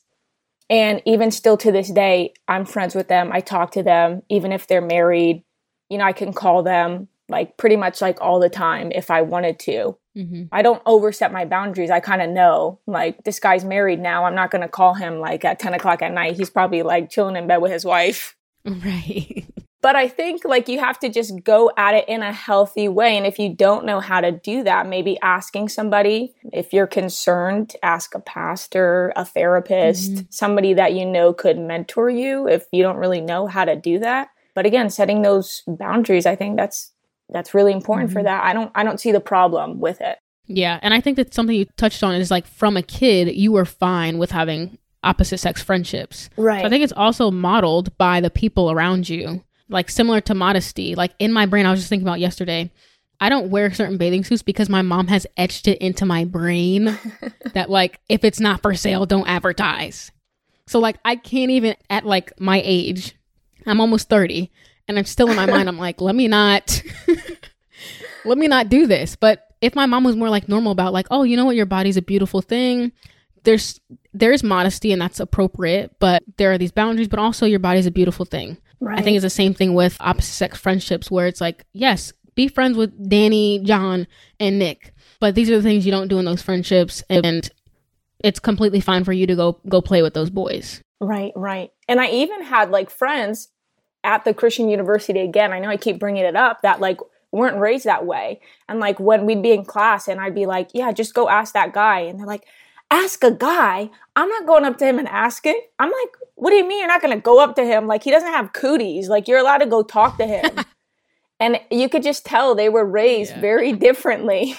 And 0.70 1.02
even 1.06 1.32
still 1.32 1.56
to 1.58 1.72
this 1.72 1.90
day, 1.90 2.34
I'm 2.48 2.66
friends 2.66 2.94
with 2.94 3.08
them. 3.08 3.32
I 3.32 3.40
talk 3.40 3.72
to 3.72 3.84
them, 3.84 4.24
even 4.28 4.52
if 4.52 4.68
they're 4.68 4.82
married. 4.82 5.44
You 5.90 6.00
know, 6.00 6.04
I 6.04 6.12
can 6.12 6.34
call 6.34 6.62
them 6.64 7.08
like 7.30 7.58
pretty 7.58 7.76
much 7.76 8.02
like 8.02 8.20
all 8.22 8.40
the 8.40 8.50
time 8.50 8.92
if 8.92 9.12
I 9.12 9.22
wanted 9.22 9.60
to. 9.60 9.98
Mm-hmm. 10.18 10.44
I 10.52 10.62
don't 10.62 10.82
overstep 10.86 11.32
my 11.32 11.46
boundaries. 11.46 11.92
I 11.92 12.00
kind 12.00 12.22
of 12.22 12.30
know, 12.30 12.80
like, 12.88 13.24
this 13.24 13.40
guy's 13.40 13.64
married 13.64 14.00
now. 14.00 14.26
I'm 14.26 14.36
not 14.36 14.50
going 14.50 14.64
to 14.64 14.68
call 14.68 14.96
him 14.96 15.20
like 15.20 15.46
at 15.46 15.60
10 15.60 15.74
o'clock 15.74 16.02
at 16.02 16.14
night. 16.14 16.38
He's 16.38 16.50
probably 16.50 16.82
like 16.82 17.10
chilling 17.10 17.36
in 17.36 17.48
bed 17.48 17.58
with 17.58 17.72
his 17.72 17.86
wife. 17.86 18.36
Right. 18.68 19.46
but 19.82 19.96
I 19.96 20.10
think 20.10 20.44
like 20.44 20.68
you 20.68 20.80
have 20.80 21.00
to 21.00 21.08
just 21.08 21.42
go 21.46 21.72
at 21.78 21.96
it 21.96 22.10
in 22.10 22.22
a 22.22 22.34
healthy 22.34 22.90
way. 22.90 23.16
And 23.16 23.26
if 23.26 23.40
you 23.40 23.54
don't 23.54 23.86
know 23.86 24.02
how 24.02 24.20
to 24.20 24.30
do 24.30 24.64
that, 24.64 24.88
maybe 24.88 25.18
asking 25.22 25.70
somebody, 25.70 26.36
if 26.52 26.74
you're 26.74 26.86
concerned, 26.86 27.78
ask 27.82 28.14
a 28.14 28.20
pastor, 28.20 29.14
a 29.16 29.24
therapist, 29.24 30.12
mm-hmm. 30.12 30.26
somebody 30.30 30.74
that 30.74 30.96
you 30.96 31.06
know 31.06 31.32
could 31.32 31.58
mentor 31.58 32.10
you 32.10 32.46
if 32.50 32.66
you 32.74 32.84
don't 32.84 32.98
really 32.98 33.22
know 33.22 33.48
how 33.48 33.64
to 33.64 33.78
do 33.78 34.00
that. 34.00 34.28
But 34.54 34.66
again, 34.66 34.90
setting 34.90 35.22
those 35.22 35.64
boundaries, 35.66 36.26
I 36.26 36.36
think 36.36 36.58
that's 36.58 36.92
that's 37.30 37.54
really 37.54 37.74
important 37.74 38.10
mm-hmm. 38.10 38.20
for 38.20 38.24
that. 38.24 38.44
I 38.44 38.54
don't 38.54 38.72
I 38.76 38.84
don't 38.84 39.00
see 39.00 39.12
the 39.12 39.20
problem 39.20 39.80
with 39.80 40.02
it. 40.02 40.18
Yeah, 40.46 40.80
and 40.82 40.94
I 40.94 41.02
think 41.02 41.18
that 41.18 41.34
something 41.34 41.56
you 41.56 41.66
touched 41.78 42.04
on 42.04 42.16
is 42.16 42.32
like 42.32 42.48
from 42.48 42.78
a 42.78 42.82
kid, 42.82 43.36
you 43.36 43.52
were 43.52 43.66
fine 43.66 44.18
with 44.18 44.32
having 44.32 44.78
opposite 45.04 45.40
sex 45.40 45.62
friendships. 45.62 46.30
Right. 46.38 46.62
So 46.62 46.68
I 46.68 46.70
think 46.70 46.84
it's 46.84 46.94
also 46.94 47.32
modeled 47.32 47.98
by 47.98 48.22
the 48.22 48.30
people 48.30 48.72
around 48.72 49.10
you 49.10 49.44
like 49.70 49.90
similar 49.90 50.22
to 50.22 50.34
modesty. 50.34 50.96
Like 50.96 51.14
in 51.20 51.34
my 51.34 51.46
brain, 51.46 51.66
I 51.66 51.72
was 51.72 51.80
just 51.80 51.90
thinking 51.90 52.08
about 52.08 52.20
yesterday. 52.20 52.72
I 53.20 53.30
don't 53.30 53.50
wear 53.50 53.74
certain 53.74 53.98
bathing 53.98 54.24
suits 54.24 54.44
because 54.44 54.70
my 54.70 54.82
mom 54.82 55.08
has 55.08 55.26
etched 55.38 55.68
it 55.68 55.80
into 55.80 56.06
my 56.06 56.24
brain 56.24 56.98
that 57.54 57.70
like 57.70 58.00
if 58.10 58.24
it's 58.24 58.40
not 58.40 58.62
for 58.62 58.76
sale, 58.76 59.06
don't 59.06 59.28
advertise. 59.28 60.12
So 60.68 60.80
like 60.80 60.98
I 61.04 61.16
can't 61.16 61.52
even 61.52 61.76
at 61.90 62.06
like 62.06 62.40
my 62.40 62.62
age, 62.64 63.16
I'm 63.66 63.82
almost 63.82 64.10
30 64.10 64.52
and 64.88 64.98
I'm 64.98 65.06
still 65.06 65.30
in 65.30 65.36
my 65.36 65.46
mind 65.46 65.70
I'm 65.70 65.78
like 65.78 66.02
let 66.02 66.16
me 66.16 66.28
not 66.28 66.82
let 68.28 68.38
me 68.38 68.48
not 68.48 68.70
do 68.70 68.86
this. 68.86 69.16
But 69.16 69.44
if 69.62 69.74
my 69.74 69.86
mom 69.86 70.04
was 70.04 70.16
more 70.16 70.30
like 70.30 70.48
normal 70.48 70.72
about 70.72 70.94
like 70.94 71.08
oh, 71.10 71.24
you 71.24 71.36
know 71.36 71.46
what 71.46 71.56
your 71.56 71.66
body's 71.66 71.98
a 71.98 72.02
beautiful 72.02 72.42
thing, 72.42 72.92
there's 73.44 73.80
there's 74.14 74.44
modesty 74.44 74.92
and 74.92 75.02
that's 75.02 75.20
appropriate, 75.20 75.96
but 76.00 76.24
there 76.38 76.52
are 76.52 76.58
these 76.58 76.72
boundaries, 76.72 77.08
but 77.08 77.20
also 77.20 77.46
your 77.46 77.60
body's 77.60 77.86
a 77.86 77.92
beautiful 77.92 78.26
thing. 78.26 78.58
Right. 78.80 79.00
I 79.00 79.02
think 79.02 79.16
it's 79.16 79.24
the 79.24 79.30
same 79.30 79.54
thing 79.54 79.74
with 79.74 79.98
opposite 80.00 80.34
sex 80.34 80.60
friendships 80.60 81.10
where 81.10 81.26
it's 81.26 81.42
like, 81.42 81.66
yes, 81.74 82.14
be 82.36 82.48
friends 82.48 82.78
with 82.78 83.10
Danny, 83.10 83.60
John, 83.64 84.06
and 84.40 84.60
Nick, 84.60 84.94
but 85.20 85.34
these 85.34 85.50
are 85.50 85.58
the 85.58 85.64
things 85.64 85.86
you 85.86 85.92
don't 85.92 86.10
do 86.10 86.20
in 86.20 86.26
those 86.26 86.44
friendships 86.44 87.02
and 87.10 87.50
it's 88.24 88.40
completely 88.40 88.82
fine 88.82 89.04
for 89.04 89.14
you 89.14 89.28
to 89.28 89.36
go 89.36 89.60
go 89.68 89.82
play 89.82 90.02
with 90.02 90.14
those 90.14 90.30
boys. 90.30 90.82
Right, 91.00 91.32
right. 91.36 91.70
And 91.88 92.02
I 92.02 92.08
even 92.10 92.44
had 92.44 92.72
like 92.72 92.90
friends 92.90 93.50
at 94.08 94.26
the 94.26 94.34
Christian 94.34 94.70
University 94.70 95.20
again. 95.20 95.54
I 95.54 95.60
know 95.60 95.70
I 95.70 95.78
keep 95.78 96.00
bringing 96.00 96.24
it 96.24 96.36
up 96.36 96.64
that 96.64 96.80
like 96.80 97.00
weren't 97.32 97.60
raised 97.60 97.86
that 97.86 98.08
way. 98.08 98.40
And 98.68 98.80
like 98.80 99.00
when 99.00 99.28
we'd 99.28 99.44
be 99.44 99.52
in 99.52 99.66
class 99.66 100.08
and 100.08 100.20
I'd 100.20 100.34
be 100.34 100.48
like, 100.48 100.70
"Yeah, 100.74 100.92
just 100.92 101.14
go 101.14 101.30
ask 101.30 101.54
that 101.54 101.74
guy." 101.74 102.00
And 102.00 102.18
they're 102.20 102.26
like, 102.26 102.46
"Ask 102.90 103.24
a 103.24 103.32
guy?" 103.32 103.92
I'm 104.16 104.30
not 104.30 104.48
going 104.48 104.66
up 104.66 104.80
to 104.80 104.86
him 104.86 104.98
and 104.98 105.08
asking. 105.08 105.62
I'm 105.78 105.92
like, 105.92 106.18
what 106.34 106.50
do 106.52 106.56
you 106.56 106.68
mean 106.68 106.80
you're 106.80 106.88
not 106.88 107.02
going 107.02 107.16
to 107.16 107.22
go 107.22 107.40
up 107.40 107.56
to 107.56 107.64
him? 107.64 107.86
Like, 107.86 108.04
he 108.04 108.10
doesn't 108.10 108.32
have 108.32 108.54
cooties. 108.54 109.10
Like, 109.10 109.28
you're 109.28 109.40
allowed 109.40 109.60
to 109.60 109.68
go 109.68 109.84
talk 109.84 110.18
to 110.18 110.26
him. 110.26 110.66
and 111.40 111.60
you 111.70 111.88
could 111.88 112.02
just 112.02 112.26
tell 112.26 112.56
they 112.56 112.70
were 112.70 112.86
raised 112.86 113.32
yeah. 113.32 113.42
very 113.42 113.74
differently, 113.74 114.56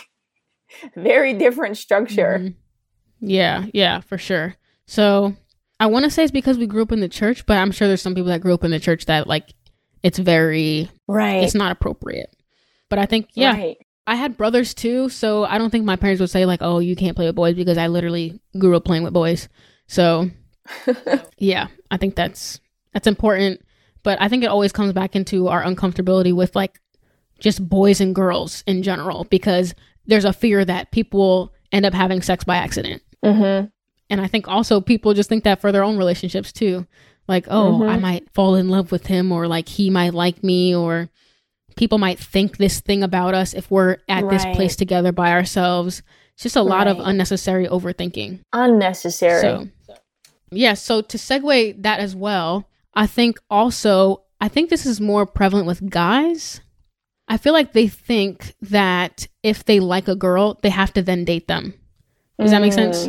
very 0.97 1.35
different 1.35 1.77
structure. 1.77 2.39
Mm-hmm. 2.41 3.29
Yeah, 3.29 3.67
yeah, 3.73 4.01
for 4.01 4.19
sure. 4.19 4.55
So 4.87 5.35
I 5.81 5.87
want 5.87 6.05
to 6.05 6.11
say 6.11 6.25
it's 6.25 6.33
because 6.33 6.59
we 6.59 6.67
grew 6.67 6.83
up 6.83 6.93
in 6.93 7.01
the 7.01 7.09
church, 7.09 7.47
but 7.47 7.57
I'm 7.57 7.71
sure 7.71 7.87
there's 7.87 8.03
some 8.03 8.15
people 8.15 8.29
that 8.29 8.41
grew 8.41 8.55
up 8.55 8.65
in 8.65 8.71
the 8.71 8.81
church 8.81 9.07
that, 9.07 9.27
like, 9.27 9.55
it's 10.03 10.19
very, 10.19 10.91
right. 11.07 11.45
It's 11.45 11.55
not 11.55 11.73
appropriate. 11.73 12.35
But 12.89 12.99
I 12.99 13.07
think, 13.07 13.29
yeah, 13.35 13.53
right. 13.53 13.77
I 14.07 14.15
had 14.15 14.39
brothers 14.39 14.73
too, 14.73 15.11
so 15.11 15.45
I 15.45 15.59
don't 15.59 15.71
think 15.71 15.85
my 15.85 15.97
parents 15.97 16.21
would 16.21 16.31
say 16.31 16.47
like, 16.47 16.61
"Oh, 16.63 16.79
you 16.79 16.97
can't 16.97 17.15
play 17.15 17.27
with 17.27 17.37
boys," 17.37 17.55
because 17.55 17.77
I 17.77 17.89
literally 17.89 18.41
grew 18.59 18.75
up 18.75 18.87
playing 18.87 19.03
with 19.03 19.13
boys. 19.13 19.49
So, 19.87 20.31
yeah, 21.39 21.67
I 21.91 21.99
think 21.99 22.15
that's 22.15 22.59
that's 22.95 23.07
important. 23.07 23.61
But 24.05 24.21
I 24.23 24.29
think 24.29 24.43
it 24.43 24.49
always 24.49 24.73
comes 24.73 24.95
back 24.95 25.15
into 25.15 25.49
our 25.49 25.63
uncomfortability 25.63 26.35
with 26.35 26.57
like 26.57 26.81
just 27.39 27.69
boys 27.69 28.01
and 28.01 28.15
girls 28.15 28.65
in 28.67 28.83
general, 28.83 29.25
because 29.25 29.75
there's 30.07 30.25
a 30.25 30.33
fear 30.33 30.65
that 30.65 30.91
people 30.91 31.53
end 31.71 31.85
up 31.85 31.93
having 31.93 32.23
sex 32.23 32.45
by 32.45 32.57
accident. 32.57 33.03
Mm-hmm. 33.23 33.67
And 34.11 34.21
I 34.21 34.27
think 34.27 34.49
also 34.49 34.81
people 34.81 35.15
just 35.15 35.29
think 35.29 35.45
that 35.45 35.61
for 35.61 35.73
their 35.73 35.85
own 35.85 35.99
relationships 35.99 36.53
too. 36.53 36.87
Like, 37.27 37.47
oh, 37.49 37.73
mm-hmm. 37.73 37.89
I 37.91 37.99
might 37.99 38.31
fall 38.33 38.55
in 38.55 38.71
love 38.71 38.91
with 38.91 39.07
him, 39.07 39.33
or 39.33 39.47
like 39.47 39.69
he 39.69 39.91
might 39.91 40.15
like 40.15 40.43
me, 40.43 40.75
or 40.75 41.11
people 41.77 41.99
might 41.99 42.19
think 42.19 42.57
this 42.57 42.81
thing 42.81 43.03
about 43.03 43.35
us 43.35 43.53
if 43.53 43.71
we're 43.71 43.99
at 44.09 44.25
right. 44.25 44.31
this 44.31 44.45
place 44.57 44.77
together 44.77 45.13
by 45.13 45.33
ourselves. 45.33 46.03
It's 46.35 46.45
just 46.45 46.57
a 46.57 46.61
right. 46.61 46.69
lot 46.69 46.89
of 46.89 46.99
unnecessary 47.01 47.67
overthinking. 47.67 48.41
Unnecessary. 48.53 49.41
So, 49.43 49.69
yeah. 50.51 50.75
So 50.75 51.03
to 51.03 51.19
segue 51.19 51.83
that 51.83 52.01
as 52.01 52.17
well, 52.17 52.67
I 52.95 53.07
think 53.07 53.39
also, 53.51 54.23
I 54.41 54.49
think 54.49 54.71
this 54.71 54.87
is 54.87 55.01
more 55.01 55.27
prevalent 55.27 55.67
with 55.67 55.91
guys. 55.91 56.61
I 57.29 57.37
feel 57.37 57.53
like 57.53 57.75
they 57.75 57.89
think 57.89 58.55
that 58.63 59.29
if 59.43 59.65
they 59.65 59.81
like 59.81 60.09
a 60.09 60.17
girl, 60.17 60.59
they 60.63 60.71
have 60.71 60.95
to 60.95 61.03
then 61.03 61.27
date 61.27 61.47
them. 61.47 61.75
Does 62.39 62.49
mm, 62.49 62.53
that 62.53 62.63
make 62.63 62.73
sense? 62.73 63.09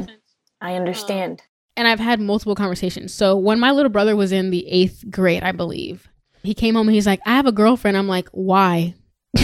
I 0.61 0.75
understand. 0.75 1.41
and 1.77 1.87
I've 1.87 1.99
had 1.99 2.19
multiple 2.19 2.55
conversations. 2.55 3.13
So 3.13 3.37
when 3.37 3.59
my 3.59 3.71
little 3.71 3.89
brother 3.91 4.15
was 4.15 4.31
in 4.31 4.49
the 4.51 4.67
eighth 4.67 5.05
grade, 5.09 5.43
I 5.43 5.51
believe, 5.53 6.09
he 6.43 6.53
came 6.53 6.75
home 6.75 6.87
and 6.87 6.95
he's 6.95 7.07
like, 7.07 7.21
I 7.25 7.31
have 7.35 7.45
a 7.45 7.51
girlfriend. 7.53 7.95
I'm 7.97 8.07
like, 8.07 8.27
why? 8.31 8.95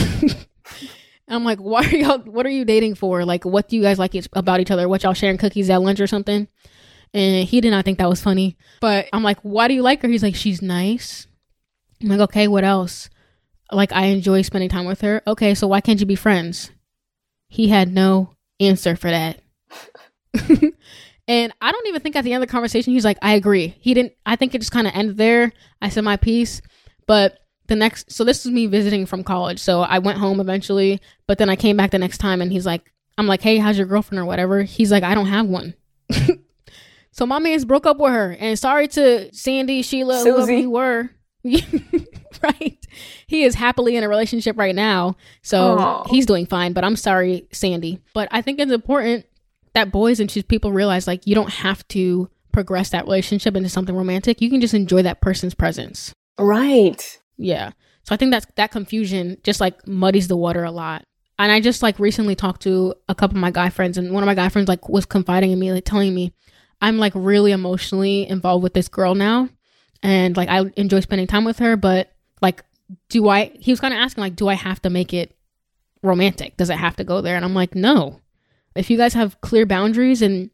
I'm 1.27 1.43
like, 1.43 1.59
why 1.59 1.85
are 1.85 1.95
y'all, 1.95 2.19
what 2.19 2.45
are 2.45 2.49
you 2.49 2.65
dating 2.65 2.95
for? 2.95 3.25
Like, 3.25 3.45
what 3.45 3.67
do 3.67 3.75
you 3.75 3.81
guys 3.81 3.97
like 3.99 4.13
about 4.33 4.59
each 4.59 4.71
other? 4.71 4.87
What 4.87 5.03
y'all 5.03 5.13
sharing 5.13 5.37
cookies 5.37 5.69
at 5.69 5.81
lunch 5.81 5.99
or 5.99 6.07
something? 6.07 6.47
And 7.13 7.47
he 7.47 7.61
did 7.61 7.71
not 7.71 7.85
think 7.85 7.97
that 7.97 8.09
was 8.09 8.21
funny. 8.21 8.57
But 8.81 9.07
I'm 9.13 9.23
like, 9.23 9.39
why 9.41 9.67
do 9.67 9.73
you 9.73 9.81
like 9.81 10.01
her? 10.01 10.07
He's 10.07 10.23
like, 10.23 10.35
she's 10.35 10.61
nice. 10.61 11.27
I'm 12.01 12.09
like, 12.09 12.19
okay, 12.19 12.47
what 12.47 12.63
else? 12.65 13.09
Like, 13.71 13.91
I 13.93 14.05
enjoy 14.07 14.41
spending 14.41 14.69
time 14.69 14.85
with 14.85 15.01
her. 15.01 15.23
Okay, 15.25 15.55
so 15.55 15.67
why 15.67 15.81
can't 15.81 15.99
you 15.99 16.05
be 16.05 16.15
friends? 16.15 16.71
He 17.47 17.69
had 17.69 17.91
no 17.91 18.35
answer 18.59 18.95
for 18.95 19.09
that. 19.09 19.39
and 21.27 21.53
I 21.61 21.71
don't 21.71 21.87
even 21.87 22.01
think 22.01 22.15
at 22.15 22.23
the 22.23 22.33
end 22.33 22.43
of 22.43 22.47
the 22.47 22.51
conversation, 22.51 22.93
he's 22.93 23.05
like, 23.05 23.17
I 23.21 23.33
agree. 23.33 23.75
He 23.79 23.93
didn't, 23.93 24.13
I 24.25 24.35
think 24.35 24.53
it 24.53 24.59
just 24.59 24.71
kind 24.71 24.87
of 24.87 24.93
ended 24.95 25.17
there. 25.17 25.51
I 25.81 25.89
said 25.89 26.03
my 26.03 26.17
piece. 26.17 26.61
But 27.07 27.39
the 27.67 27.75
next, 27.75 28.11
so 28.11 28.23
this 28.23 28.45
was 28.45 28.53
me 28.53 28.67
visiting 28.67 29.05
from 29.05 29.23
college. 29.23 29.59
So 29.59 29.81
I 29.81 29.99
went 29.99 30.19
home 30.19 30.39
eventually, 30.39 31.01
but 31.27 31.37
then 31.37 31.49
I 31.49 31.55
came 31.55 31.77
back 31.77 31.91
the 31.91 31.97
next 31.97 32.19
time 32.19 32.41
and 32.41 32.51
he's 32.51 32.65
like, 32.65 32.91
I'm 33.17 33.27
like, 33.27 33.41
hey, 33.41 33.57
how's 33.57 33.77
your 33.77 33.87
girlfriend 33.87 34.19
or 34.19 34.25
whatever? 34.25 34.63
He's 34.63 34.91
like, 34.91 35.03
I 35.03 35.15
don't 35.15 35.27
have 35.27 35.47
one. 35.47 35.73
so 37.11 37.25
my 37.25 37.39
man's 37.39 37.65
broke 37.65 37.87
up 37.87 37.97
with 37.97 38.11
her. 38.11 38.35
And 38.39 38.59
sorry 38.59 38.87
to 38.89 39.33
Sandy, 39.33 39.81
Sheila, 39.81 40.19
Susie. 40.19 40.29
whoever 40.29 40.53
you 40.53 40.69
were. 40.69 41.09
right. 42.43 42.87
He 43.27 43.43
is 43.43 43.55
happily 43.55 43.95
in 43.95 44.03
a 44.03 44.09
relationship 44.09 44.57
right 44.57 44.75
now. 44.75 45.15
So 45.41 45.77
Aww. 45.77 46.07
he's 46.07 46.25
doing 46.25 46.45
fine. 46.45 46.73
But 46.73 46.83
I'm 46.83 46.95
sorry, 46.95 47.47
Sandy. 47.51 48.01
But 48.13 48.27
I 48.31 48.41
think 48.41 48.59
it's 48.59 48.71
important 48.71 49.25
that 49.75 49.91
boys 49.91 50.19
and 50.19 50.31
she's 50.31 50.43
people 50.43 50.71
realize 50.71 51.07
like 51.07 51.27
you 51.27 51.35
don't 51.35 51.51
have 51.51 51.87
to 51.89 52.29
progress 52.51 52.89
that 52.89 53.03
relationship 53.03 53.55
into 53.55 53.69
something 53.69 53.95
romantic. 53.95 54.41
You 54.41 54.49
can 54.49 54.61
just 54.61 54.73
enjoy 54.73 55.03
that 55.03 55.21
person's 55.21 55.53
presence. 55.53 56.13
Right. 56.39 57.19
Yeah. 57.37 57.71
So 58.03 58.15
I 58.15 58.17
think 58.17 58.31
that's 58.31 58.47
that 58.55 58.71
confusion 58.71 59.37
just 59.43 59.59
like 59.59 59.87
muddies 59.87 60.27
the 60.27 60.37
water 60.37 60.63
a 60.63 60.71
lot. 60.71 61.03
And 61.37 61.51
I 61.51 61.59
just 61.59 61.83
like 61.83 61.99
recently 61.99 62.35
talked 62.35 62.61
to 62.61 62.95
a 63.09 63.15
couple 63.15 63.37
of 63.37 63.41
my 63.41 63.51
guy 63.51 63.69
friends 63.69 63.97
and 63.97 64.13
one 64.13 64.23
of 64.23 64.27
my 64.27 64.35
guy 64.35 64.47
friends 64.49 64.69
like 64.69 64.87
was 64.87 65.05
confiding 65.05 65.51
in 65.51 65.59
me, 65.59 65.71
like 65.71 65.85
telling 65.85 66.15
me 66.15 66.33
I'm 66.81 66.97
like 66.97 67.13
really 67.15 67.51
emotionally 67.51 68.27
involved 68.27 68.63
with 68.63 68.73
this 68.73 68.87
girl 68.87 69.15
now. 69.15 69.49
And 70.01 70.37
like 70.37 70.49
I 70.49 70.71
enjoy 70.77 71.01
spending 71.01 71.27
time 71.27 71.43
with 71.43 71.59
her, 71.59 71.75
but 71.75 72.13
like 72.41 72.63
do 73.09 73.27
I 73.27 73.51
he 73.59 73.71
was 73.71 73.81
kind 73.81 73.93
of 73.93 73.99
asking 73.99 74.21
like 74.21 74.35
do 74.35 74.47
I 74.47 74.53
have 74.53 74.81
to 74.83 74.89
make 74.89 75.13
it 75.13 75.35
romantic? 76.01 76.55
Does 76.55 76.69
it 76.69 76.77
have 76.77 76.95
to 76.97 77.03
go 77.03 77.19
there? 77.19 77.35
And 77.35 77.43
I'm 77.43 77.55
like, 77.55 77.75
no. 77.75 78.21
If 78.75 78.89
you 78.89 78.97
guys 78.97 79.13
have 79.13 79.39
clear 79.41 79.65
boundaries 79.65 80.21
and 80.21 80.49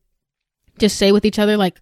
just 0.77 0.97
say 0.97 1.11
with 1.11 1.25
each 1.25 1.39
other 1.39 1.57
like 1.57 1.79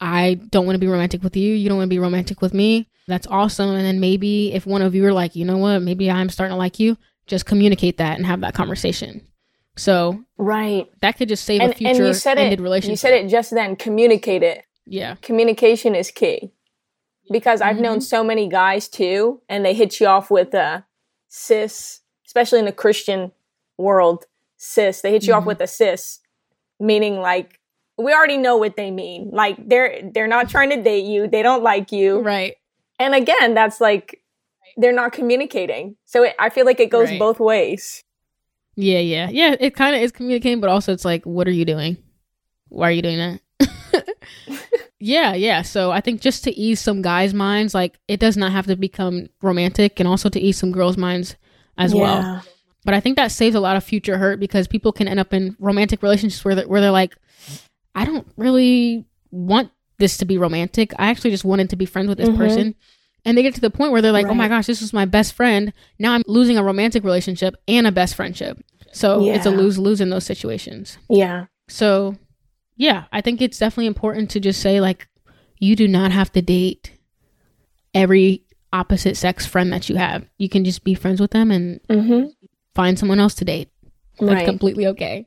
I 0.00 0.34
don't 0.34 0.64
want 0.64 0.76
to 0.76 0.80
be 0.80 0.86
romantic 0.86 1.22
with 1.22 1.36
you, 1.36 1.54
you 1.54 1.68
don't 1.68 1.78
want 1.78 1.88
to 1.88 1.94
be 1.94 1.98
romantic 1.98 2.40
with 2.40 2.54
me, 2.54 2.88
that's 3.06 3.26
awesome. 3.26 3.70
And 3.70 3.84
then 3.84 4.00
maybe 4.00 4.52
if 4.52 4.66
one 4.66 4.82
of 4.82 4.94
you 4.94 5.04
are 5.06 5.12
like, 5.12 5.36
you 5.36 5.44
know 5.44 5.58
what, 5.58 5.80
maybe 5.80 6.10
I'm 6.10 6.30
starting 6.30 6.54
to 6.54 6.58
like 6.58 6.78
you, 6.78 6.96
just 7.26 7.44
communicate 7.44 7.98
that 7.98 8.16
and 8.16 8.24
have 8.24 8.40
that 8.40 8.54
conversation. 8.54 9.26
So 9.76 10.24
right, 10.36 10.90
that 11.00 11.16
could 11.16 11.28
just 11.28 11.44
save 11.44 11.60
and, 11.60 11.72
a 11.72 11.74
future 11.74 11.90
and 11.90 12.06
you 12.06 12.14
said 12.14 12.38
ended 12.38 12.60
it, 12.60 12.62
relationship. 12.62 12.92
You 12.92 12.96
said 12.96 13.14
it 13.14 13.28
just 13.28 13.50
then. 13.50 13.76
Communicate 13.76 14.42
it. 14.42 14.64
Yeah, 14.86 15.14
communication 15.22 15.94
is 15.94 16.10
key. 16.10 16.52
Because 17.30 17.60
I've 17.60 17.76
mm-hmm. 17.76 17.84
known 17.84 18.00
so 18.00 18.24
many 18.24 18.48
guys 18.48 18.88
too, 18.88 19.40
and 19.48 19.64
they 19.64 19.72
hit 19.72 20.00
you 20.00 20.06
off 20.06 20.30
with 20.30 20.52
a 20.54 20.84
sis, 21.28 22.00
especially 22.26 22.58
in 22.58 22.64
the 22.64 22.72
Christian 22.72 23.32
world. 23.78 24.24
Sis, 24.62 25.00
they 25.00 25.10
hit 25.10 25.22
you 25.22 25.32
mm-hmm. 25.32 25.40
off 25.40 25.46
with 25.46 25.60
a 25.62 25.66
sis, 25.66 26.20
meaning 26.78 27.18
like 27.20 27.58
we 27.96 28.12
already 28.12 28.36
know 28.36 28.58
what 28.58 28.76
they 28.76 28.90
mean. 28.90 29.30
Like 29.32 29.56
they're 29.66 30.10
they're 30.12 30.28
not 30.28 30.50
trying 30.50 30.68
to 30.68 30.82
date 30.82 31.06
you. 31.06 31.26
They 31.26 31.42
don't 31.42 31.62
like 31.62 31.92
you. 31.92 32.20
Right. 32.20 32.56
And 32.98 33.14
again, 33.14 33.54
that's 33.54 33.80
like 33.80 34.20
they're 34.76 34.92
not 34.92 35.12
communicating. 35.12 35.96
So 36.04 36.24
it, 36.24 36.34
I 36.38 36.50
feel 36.50 36.66
like 36.66 36.78
it 36.78 36.90
goes 36.90 37.08
right. 37.08 37.18
both 37.18 37.40
ways. 37.40 38.04
Yeah, 38.76 38.98
yeah. 38.98 39.30
Yeah, 39.30 39.56
it 39.58 39.74
kind 39.74 39.96
of 39.96 40.02
is 40.02 40.12
communicating, 40.12 40.60
but 40.60 40.68
also 40.68 40.92
it's 40.92 41.06
like 41.06 41.24
what 41.24 41.48
are 41.48 41.52
you 41.52 41.64
doing? 41.64 41.96
Why 42.68 42.88
are 42.88 42.92
you 42.92 43.02
doing 43.02 43.18
that? 43.18 43.40
Yeah, 45.00 45.32
yeah. 45.32 45.62
So 45.62 45.90
I 45.90 46.02
think 46.02 46.20
just 46.20 46.44
to 46.44 46.50
ease 46.52 46.78
some 46.78 47.00
guys' 47.00 47.32
minds, 47.32 47.74
like 47.74 47.98
it 48.06 48.20
does 48.20 48.36
not 48.36 48.52
have 48.52 48.66
to 48.66 48.76
become 48.76 49.28
romantic, 49.40 49.98
and 49.98 50.06
also 50.06 50.28
to 50.28 50.38
ease 50.38 50.58
some 50.58 50.72
girls' 50.72 50.98
minds 50.98 51.36
as 51.78 51.94
Yeah. 51.94 52.00
well. 52.00 52.44
But 52.84 52.94
I 52.94 53.00
think 53.00 53.16
that 53.16 53.30
saves 53.30 53.54
a 53.54 53.60
lot 53.60 53.76
of 53.76 53.84
future 53.84 54.16
hurt 54.18 54.40
because 54.40 54.66
people 54.66 54.92
can 54.92 55.06
end 55.08 55.20
up 55.20 55.32
in 55.34 55.54
romantic 55.58 56.02
relationships 56.02 56.44
where 56.44 56.54
they're, 56.54 56.68
where 56.68 56.80
they're 56.80 56.90
like, 56.90 57.14
I 57.94 58.04
don't 58.04 58.26
really 58.36 59.04
want 59.30 59.70
this 59.98 60.16
to 60.18 60.24
be 60.24 60.38
romantic. 60.38 60.92
I 60.98 61.10
actually 61.10 61.30
just 61.30 61.44
wanted 61.44 61.70
to 61.70 61.76
be 61.76 61.84
friends 61.86 62.08
with 62.08 62.18
this 62.18 62.28
Mhm. 62.30 62.36
person. 62.38 62.74
And 63.26 63.36
they 63.36 63.42
get 63.42 63.54
to 63.56 63.60
the 63.60 63.68
point 63.70 63.92
where 63.92 64.00
they're 64.00 64.12
like, 64.12 64.26
oh 64.28 64.34
my 64.34 64.48
gosh, 64.48 64.66
this 64.66 64.80
was 64.80 64.94
my 64.94 65.04
best 65.04 65.34
friend. 65.34 65.74
Now 65.98 66.12
I'm 66.14 66.22
losing 66.26 66.56
a 66.56 66.62
romantic 66.62 67.04
relationship 67.04 67.54
and 67.68 67.86
a 67.86 67.92
best 67.92 68.14
friendship. 68.14 68.58
So 68.92 69.22
it's 69.26 69.44
a 69.44 69.50
lose 69.50 69.78
lose 69.78 70.00
in 70.00 70.08
those 70.08 70.24
situations. 70.24 70.96
Yeah. 71.10 71.46
So, 71.68 72.16
yeah, 72.76 73.04
I 73.12 73.20
think 73.20 73.42
it's 73.42 73.58
definitely 73.58 73.86
important 73.88 74.30
to 74.30 74.40
just 74.40 74.60
say, 74.62 74.80
like, 74.80 75.06
you 75.58 75.76
do 75.76 75.86
not 75.86 76.12
have 76.12 76.32
to 76.32 76.40
date 76.40 76.94
every 77.94 78.44
opposite 78.72 79.16
sex 79.16 79.44
friend 79.46 79.70
that 79.72 79.88
you 79.88 79.96
have. 79.96 80.24
You 80.38 80.48
can 80.48 80.64
just 80.64 80.82
be 80.82 80.94
friends 80.94 81.20
with 81.20 81.32
them 81.32 81.50
and 81.50 81.80
Mm-hmm. 81.88 82.28
Find 82.74 82.98
someone 82.98 83.20
else 83.20 83.34
to 83.36 83.44
date. 83.44 83.68
That's 84.18 84.32
Right. 84.32 84.44
completely 84.46 84.86
okay. 84.88 85.26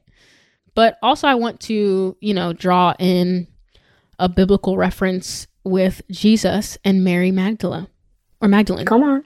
But 0.76 0.98
also, 1.04 1.28
I 1.28 1.36
want 1.36 1.60
to, 1.62 2.18
you 2.20 2.34
know, 2.34 2.54
draw 2.54 2.94
in 3.00 3.48
a 4.20 4.28
biblical 4.30 4.78
reference 4.78 5.48
with 5.64 6.02
Jesus 6.12 6.78
and 6.84 7.04
Mary 7.04 7.32
Magdala 7.32 7.88
or 8.42 8.48
Magdalene. 8.48 8.86
Come 8.86 9.04
on. 9.04 9.24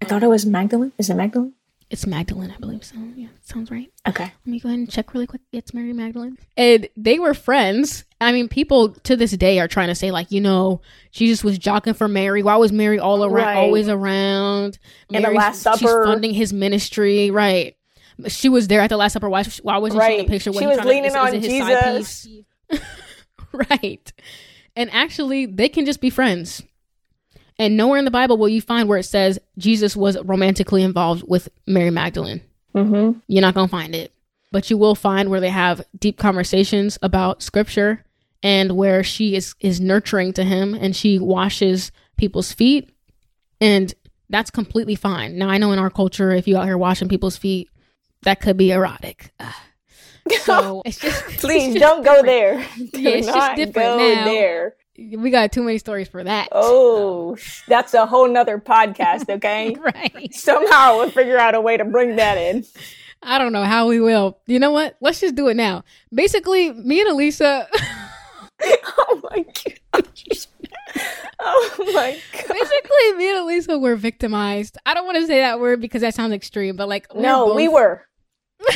I 0.00 0.06
thought 0.06 0.22
it 0.22 0.28
was 0.28 0.46
Magdalene. 0.46 0.92
Is 0.98 1.10
it 1.10 1.14
Magdalene? 1.14 1.54
It's 1.90 2.06
Magdalene, 2.06 2.50
I 2.50 2.58
believe 2.58 2.82
so. 2.84 2.96
Yeah, 3.14 3.28
sounds 3.42 3.70
right. 3.70 3.90
Okay. 4.08 4.24
Let 4.24 4.46
me 4.46 4.58
go 4.58 4.68
ahead 4.68 4.78
and 4.78 4.90
check 4.90 5.12
really 5.14 5.26
quick. 5.26 5.42
It's 5.52 5.74
Mary 5.74 5.92
Magdalene. 5.92 6.38
And 6.56 6.88
they 6.96 7.18
were 7.18 7.34
friends. 7.34 8.04
I 8.24 8.32
mean, 8.32 8.48
people 8.48 8.90
to 8.90 9.16
this 9.16 9.32
day 9.32 9.58
are 9.60 9.68
trying 9.68 9.88
to 9.88 9.94
say, 9.94 10.10
like, 10.10 10.30
you 10.30 10.40
know, 10.40 10.80
Jesus 11.12 11.44
was 11.44 11.58
jockeying 11.58 11.94
for 11.94 12.08
Mary. 12.08 12.42
Why 12.42 12.56
was 12.56 12.72
Mary 12.72 12.98
all 12.98 13.24
around, 13.24 13.46
Right. 13.46 13.56
always 13.56 13.88
around? 13.88 14.78
In 15.10 15.22
the 15.22 15.30
Last 15.30 15.56
She's 15.56 15.80
Supper. 15.80 16.04
funding 16.04 16.34
his 16.34 16.52
ministry. 16.52 17.30
Right. 17.30 17.76
She 18.28 18.48
was 18.48 18.68
there 18.68 18.80
at 18.80 18.90
the 18.90 18.96
Last 18.96 19.12
Supper. 19.12 19.28
Why, 19.28 19.44
why 19.62 19.78
wasn't 19.78 20.02
she 20.04 20.12
in 20.12 20.18
the 20.26 20.30
picture? 20.30 20.52
She 20.52 20.58
he 20.60 20.66
was 20.66 20.80
leaning 20.84 21.04
is 21.06 21.14
on 21.14 21.34
it 21.34 21.42
his 21.42 21.58
side 21.58 21.96
Jesus. 21.96 22.26
piece? 22.70 22.80
right. 23.70 24.12
And 24.76 24.90
actually, 24.92 25.46
they 25.46 25.68
can 25.68 25.84
just 25.86 26.00
be 26.00 26.10
friends. 26.10 26.62
And 27.58 27.76
nowhere 27.76 27.98
in 27.98 28.04
the 28.04 28.10
Bible 28.10 28.36
will 28.36 28.48
you 28.48 28.60
find 28.60 28.88
where 28.88 28.98
it 28.98 29.04
says 29.04 29.38
Jesus 29.58 29.94
was 29.96 30.18
romantically 30.22 30.82
involved 30.82 31.24
with 31.28 31.48
Mary 31.66 31.90
Magdalene. 31.90 32.40
Mm-hmm. 32.74 33.18
You're 33.28 33.42
not 33.42 33.54
going 33.54 33.68
to 33.68 33.70
find 33.70 33.94
it. 33.94 34.12
But 34.50 34.70
you 34.70 34.78
will 34.78 34.94
find 34.94 35.30
where 35.30 35.40
they 35.40 35.50
have 35.50 35.84
deep 35.98 36.16
conversations 36.16 36.98
about 37.02 37.42
scripture 37.42 38.03
and 38.44 38.76
where 38.76 39.02
she 39.02 39.34
is 39.34 39.56
is 39.58 39.80
nurturing 39.80 40.32
to 40.34 40.44
him 40.44 40.74
and 40.74 40.94
she 40.94 41.18
washes 41.18 41.90
people's 42.16 42.52
feet 42.52 42.90
and 43.60 43.92
that's 44.30 44.50
completely 44.50 44.94
fine. 44.94 45.36
Now 45.36 45.48
I 45.48 45.58
know 45.58 45.72
in 45.72 45.78
our 45.80 45.90
culture 45.90 46.30
if 46.30 46.46
you 46.46 46.56
out 46.56 46.66
here 46.66 46.78
washing 46.78 47.08
people's 47.08 47.36
feet 47.36 47.68
that 48.22 48.40
could 48.40 48.56
be 48.56 48.70
erotic. 48.70 49.32
Ugh. 49.40 49.52
So 50.42 50.82
it's 50.86 50.98
just 50.98 51.22
Please 51.38 51.74
it's 51.74 51.74
just 51.74 51.78
don't 51.78 52.04
go 52.04 52.22
there. 52.22 52.58
Do 52.76 53.00
Yeah, 53.00 53.10
it's 53.10 53.26
just 53.26 53.56
different 53.56 53.74
go 53.74 54.14
now. 54.14 54.24
there. 54.24 54.74
We 54.96 55.30
got 55.30 55.50
too 55.50 55.62
many 55.64 55.78
stories 55.78 56.06
for 56.08 56.22
that. 56.22 56.48
Oh, 56.52 57.32
um, 57.32 57.36
that's 57.66 57.94
a 57.94 58.06
whole 58.06 58.28
nother 58.28 58.58
podcast, 58.58 59.28
okay? 59.36 59.74
right. 59.74 60.32
Somehow 60.32 60.98
we'll 60.98 61.10
figure 61.10 61.36
out 61.36 61.56
a 61.56 61.60
way 61.60 61.76
to 61.76 61.84
bring 61.84 62.14
that 62.16 62.38
in. 62.38 62.64
I 63.20 63.38
don't 63.38 63.52
know 63.52 63.64
how 63.64 63.88
we 63.88 63.98
will. 64.00 64.38
You 64.46 64.60
know 64.60 64.70
what? 64.70 64.96
Let's 65.00 65.18
just 65.18 65.34
do 65.34 65.48
it 65.48 65.54
now. 65.56 65.82
Basically, 66.14 66.72
me 66.72 67.00
and 67.00 67.08
Elisa 67.10 67.66
my 69.34 69.44
gosh. 70.02 70.46
Oh 71.40 71.74
my 71.92 72.18
god. 72.32 72.48
Basically, 72.48 73.12
me 73.16 73.28
and 73.30 73.38
Elisa 73.40 73.78
were 73.78 73.96
victimized. 73.96 74.78
I 74.86 74.94
don't 74.94 75.04
want 75.06 75.18
to 75.18 75.26
say 75.26 75.40
that 75.40 75.60
word 75.60 75.80
because 75.80 76.02
that 76.02 76.14
sounds 76.14 76.32
extreme, 76.32 76.76
but 76.76 76.88
like, 76.88 77.14
No, 77.14 77.46
both, 77.46 77.56
we 77.56 77.68
were. 77.68 78.02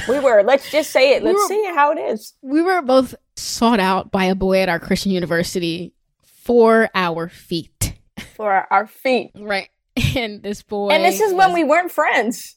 We 0.09 0.19
were. 0.19 0.43
Let's 0.43 0.71
just 0.71 0.91
say 0.91 1.15
it. 1.15 1.23
Let's 1.23 1.37
were- 1.39 1.49
say 1.49 1.55
it 1.57 1.75
how 1.75 1.93
it 1.93 1.99
is. 1.99 2.35
we 2.43 2.61
were 2.63 2.83
both 2.83 3.15
sought 3.37 3.81
out 3.81 4.11
by 4.11 4.25
a 4.25 4.35
boy 4.35 4.59
at 4.61 4.69
our 4.69 4.79
Christian 4.81 5.13
university 5.13 5.95
for 6.25 6.91
our 6.95 7.29
feet, 7.29 7.95
For 8.37 8.67
our, 8.71 8.87
feet. 8.87 9.31
right? 9.39 9.69
And 10.17 10.43
this 10.43 10.63
boy, 10.63 10.91
And 10.91 11.05
this 11.05 11.21
is 11.21 11.33
when 11.35 11.53
we 11.53 11.65
weren't 11.65 11.91
friends. 11.91 12.57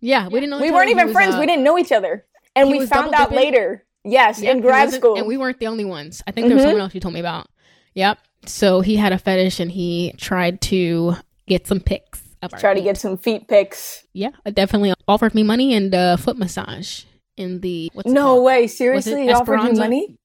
yeah, 0.00 0.28
we 0.28 0.40
didn't 0.40 0.50
know. 0.50 0.60
We 0.60 0.70
weren't 0.70 0.90
even 0.90 1.06
was, 1.08 1.12
friends. 1.12 1.34
uh, 1.34 1.38
we 1.38 1.46
didn't 1.46 1.62
know 1.64 1.78
each 1.78 1.92
other. 1.92 2.24
And 2.56 2.68
he 2.68 2.78
we 2.78 2.86
found 2.86 3.14
out 3.14 3.30
double-dipping. 3.30 3.36
later. 3.54 3.84
Yes, 4.04 4.40
yeah, 4.40 4.50
in 4.50 4.60
grad 4.60 4.90
school. 4.92 5.16
and 5.16 5.26
we 5.26 5.36
weren't 5.36 5.58
the 5.58 5.66
only 5.68 5.84
ones. 5.84 6.22
I 6.26 6.32
think 6.32 6.48
there 6.48 6.56
was 6.56 6.64
Mhm. 6.64 6.68
someone 6.68 6.80
else 6.82 6.94
you 6.94 7.00
told 7.00 7.14
me 7.14 7.20
about. 7.20 7.46
Yep. 7.94 8.18
So 8.46 8.80
he 8.80 8.96
had 8.96 9.12
a 9.12 9.18
fetish, 9.18 9.60
and 9.60 9.70
he 9.70 10.12
tried 10.18 10.60
to 10.62 11.16
get 11.46 11.66
some 11.66 11.78
pics. 11.80 12.20
Try 12.58 12.74
to 12.74 12.80
feet. 12.80 12.84
get 12.84 12.96
some 12.96 13.16
feet 13.16 13.46
pics. 13.46 14.04
Yeah, 14.12 14.30
definitely 14.52 14.92
offered 15.06 15.34
me 15.34 15.44
money 15.44 15.74
and 15.74 15.94
uh, 15.94 16.16
foot 16.16 16.36
massage 16.36 17.04
in 17.36 17.60
the 17.60 17.90
what's 17.94 18.08
No 18.10 18.22
called? 18.34 18.44
way. 18.44 18.66
Seriously? 18.66 19.22
He 19.22 19.32
offered 19.32 19.62
you 19.62 19.72
money? 19.74 20.16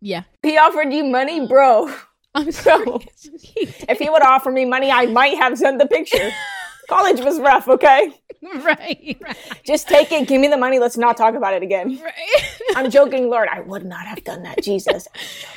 Yeah, 0.00 0.22
He 0.44 0.56
offered 0.56 0.92
you 0.92 1.02
money, 1.04 1.44
bro. 1.48 1.92
I'm 2.36 2.52
sorry. 2.52 2.86
If 3.88 3.98
he 3.98 4.08
would 4.08 4.22
offer 4.22 4.52
me 4.52 4.64
money, 4.64 4.92
I 4.92 5.06
might 5.06 5.36
have 5.38 5.58
sent 5.58 5.80
the 5.80 5.86
picture. 5.86 6.30
College 6.88 7.20
was 7.22 7.40
rough, 7.40 7.66
okay? 7.66 8.12
right, 8.64 9.16
right, 9.20 9.36
Just 9.64 9.88
take 9.88 10.12
it. 10.12 10.28
Give 10.28 10.40
me 10.40 10.48
the 10.48 10.56
money. 10.56 10.78
Let's 10.78 10.96
not 10.96 11.16
talk 11.16 11.34
about 11.34 11.54
it 11.54 11.62
again. 11.62 12.00
right. 12.02 12.60
I'm 12.76 12.90
joking, 12.90 13.28
Lord. 13.30 13.48
I 13.50 13.60
would 13.60 13.84
not 13.84 14.06
have 14.06 14.22
done 14.24 14.42
that, 14.44 14.62
Jesus. 14.62 15.08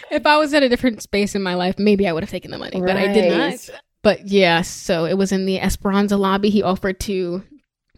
if 0.10 0.26
I 0.26 0.38
was 0.38 0.54
at 0.54 0.64
a 0.64 0.70
different 0.70 1.02
space 1.04 1.36
in 1.36 1.44
my 1.44 1.54
life, 1.54 1.78
maybe 1.78 2.08
I 2.08 2.14
would 2.14 2.24
have 2.24 2.30
taken 2.32 2.52
the 2.52 2.58
money, 2.58 2.80
but 2.82 2.98
I 2.98 3.14
did 3.14 3.38
not. 3.38 3.70
But 4.04 4.28
yeah, 4.28 4.62
so 4.62 5.06
it 5.06 5.16
was 5.16 5.32
in 5.32 5.46
the 5.46 5.60
Esperanza 5.60 6.18
lobby. 6.18 6.50
He 6.50 6.64
offered 6.64 7.00
to 7.02 7.44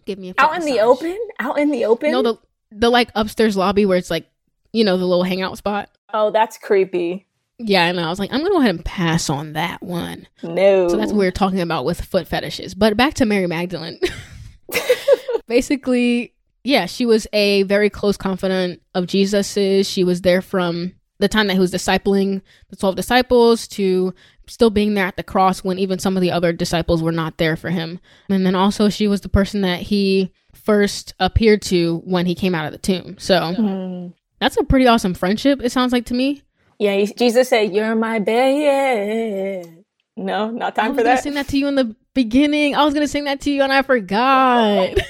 give 0.05 0.19
me 0.19 0.31
a 0.31 0.33
Out 0.37 0.55
in 0.55 0.65
the 0.65 0.81
open? 0.81 1.17
Out 1.39 1.57
in 1.57 1.71
the 1.71 1.85
open? 1.85 2.11
No, 2.11 2.21
the 2.21 2.35
the 2.71 2.89
like 2.89 3.09
upstairs 3.15 3.55
lobby 3.55 3.85
where 3.85 3.97
it's 3.97 4.09
like 4.11 4.27
you 4.73 4.83
know 4.83 4.97
the 4.97 5.05
little 5.05 5.23
hangout 5.23 5.57
spot. 5.57 5.89
oh, 6.13 6.31
that's 6.31 6.57
creepy. 6.57 7.25
Yeah, 7.59 7.85
and 7.85 7.99
I 7.99 8.09
was 8.09 8.19
like, 8.19 8.33
I'm 8.33 8.39
gonna 8.39 8.49
go 8.49 8.59
ahead 8.59 8.75
and 8.75 8.83
pass 8.83 9.29
on 9.29 9.53
that 9.53 9.81
one. 9.81 10.27
No. 10.41 10.89
So 10.89 10.97
that's 10.97 11.13
what 11.13 11.19
we 11.19 11.27
are 11.27 11.31
talking 11.31 11.61
about 11.61 11.85
with 11.85 12.01
foot 12.01 12.27
fetishes. 12.27 12.73
But 12.73 12.97
back 12.97 13.13
to 13.15 13.25
Mary 13.25 13.47
Magdalene. 13.47 13.99
Basically, 15.47 16.34
yeah, 16.63 16.86
she 16.86 17.06
was 17.06 17.28
a 17.34 17.63
very 17.63 17.89
close 17.89 18.17
confidant 18.17 18.82
of 18.95 19.08
Jesus's. 19.08 19.89
She 19.89 20.04
was 20.04 20.21
there 20.21 20.41
from 20.41 20.93
the 21.19 21.28
time 21.28 21.47
that 21.47 21.54
he 21.54 21.60
was 21.60 21.71
discipling 21.73 22.41
the 22.69 22.76
12 22.76 22.95
disciples 22.95 23.67
to 23.69 24.13
still 24.47 24.69
being 24.69 24.93
there 24.93 25.06
at 25.06 25.15
the 25.15 25.23
cross 25.23 25.63
when 25.63 25.80
even 25.80 25.99
some 25.99 26.17
of 26.17 26.21
the 26.21 26.32
other 26.32 26.52
disciples 26.52 27.02
were 27.02 27.12
not 27.12 27.38
there 27.38 27.56
for 27.56 27.69
him. 27.69 27.99
And 28.30 28.45
then 28.45 28.56
also 28.56 28.89
she 28.89 29.08
was 29.08 29.21
the 29.21 29.30
person 29.30 29.62
that 29.62 29.82
he 29.82 30.32
first 30.54 31.13
appeared 31.19 31.62
to 31.63 32.02
when 32.06 32.26
he 32.26 32.36
came 32.36 32.54
out 32.56 32.65
of 32.65 32.71
the 32.71 32.78
tomb. 32.78 33.17
So 33.19 33.54
Hmm. 33.54 34.08
that's 34.39 34.58
a 34.58 34.63
pretty 34.63 34.88
awesome 34.88 35.13
friendship, 35.13 35.62
it 35.63 35.71
sounds 35.71 35.93
like 35.93 36.06
to 36.08 36.13
me. 36.13 36.41
Yeah, 36.80 37.06
Jesus 37.06 37.49
said, 37.49 37.73
You're 37.73 37.95
my 37.95 38.19
baby. 38.19 39.84
No, 40.17 40.49
not 40.52 40.78
I 40.78 40.82
time 40.84 40.91
was 40.91 40.97
for 40.99 41.04
that. 41.04 41.23
sing 41.23 41.34
that 41.36 41.47
to 41.49 41.58
you 41.58 41.67
in 41.67 41.76
the 41.76 41.95
beginning. 42.13 42.76
I 42.76 42.84
was 42.86 42.93
gonna 42.93 43.08
sing 43.08 43.26
that 43.26 43.41
to 43.41 43.52
you 43.52 43.63
and 43.63 43.73
I 43.73 43.82
forgot. 43.82 44.97